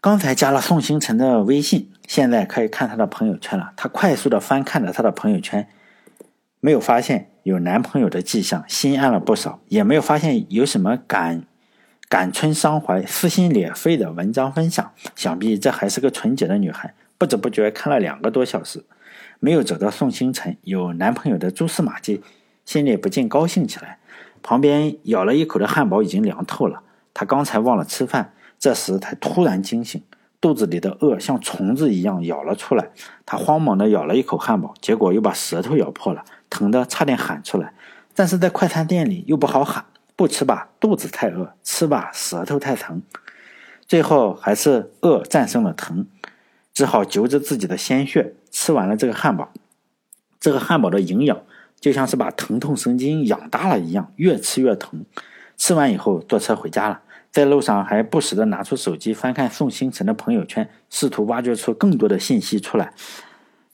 [0.03, 3.73] 刚才加了宋星辰的微信，现在可以看他的朋友圈了。
[3.79, 5.67] 他快速的翻看着他的朋友圈，
[6.61, 9.61] 没有发现有男朋友的迹象，心安了不少。
[9.69, 11.45] 也没有发现有什么感
[12.09, 14.93] 感春伤怀、撕心裂肺的文章分享。
[15.17, 16.95] 想必这还是个纯洁的女孩。
[17.19, 18.85] 不知不觉看了两个多小时，
[19.39, 22.21] 没有找到宋星辰有男朋友的蛛丝马迹，
[22.65, 23.99] 心里不禁高兴起来。
[24.43, 26.83] 旁边咬了一口的汉堡已经凉透了，
[27.15, 28.35] 他刚才忘了吃饭。
[28.59, 30.03] 这时，他突然惊醒，
[30.41, 32.91] 肚子里的饿像虫子一样咬了出来。
[33.25, 37.73] 他慌忙的咬了一口汉堡，结果又把舌头咬破了，疼得差点喊出来。
[38.15, 43.01] 但是在快餐店里又不好喊，不吃吧肚子太饿，吃吧舌头太疼。
[43.87, 46.07] 最后还是饿战胜了疼，
[46.75, 49.51] 只好揪着自己的鲜血吃完了这个汉堡。
[50.39, 51.41] 这个汉堡的营养
[51.81, 55.07] 就像是把疼痛神经养大了一样，越吃越疼。
[55.57, 57.01] 吃完以后坐车回家了。
[57.31, 62.93] 在路上还不时的拿出手机翻看宋星辰的朋友圈，试图挖掘出更多的信息出来。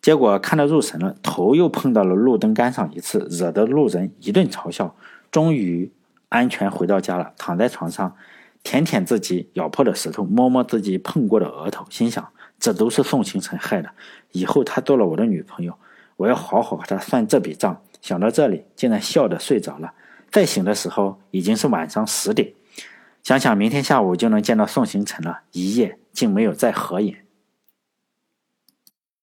[0.09, 4.97] 结果看得入神了，头又碰到了路灯杆上一次，惹得路人一顿嘲笑。
[5.31, 5.93] 终于
[6.31, 8.17] 安全回到家了，躺在床上，
[8.63, 12.27] 舔舔自己咬破的石头，摸摸自己碰过的额头，心想：
[12.59, 13.91] 这都是宋星辰害的。
[14.33, 15.75] 以后她做了我的女朋友，
[16.17, 17.83] 我要好好和她算这笔账。
[18.01, 19.93] 想到这里，竟然笑着睡着了。
[20.31, 22.55] 再醒的时候，已经是晚上十点。
[23.23, 27.27] 想想明天下午就能见到宋星辰了，一夜竟没有再合眼。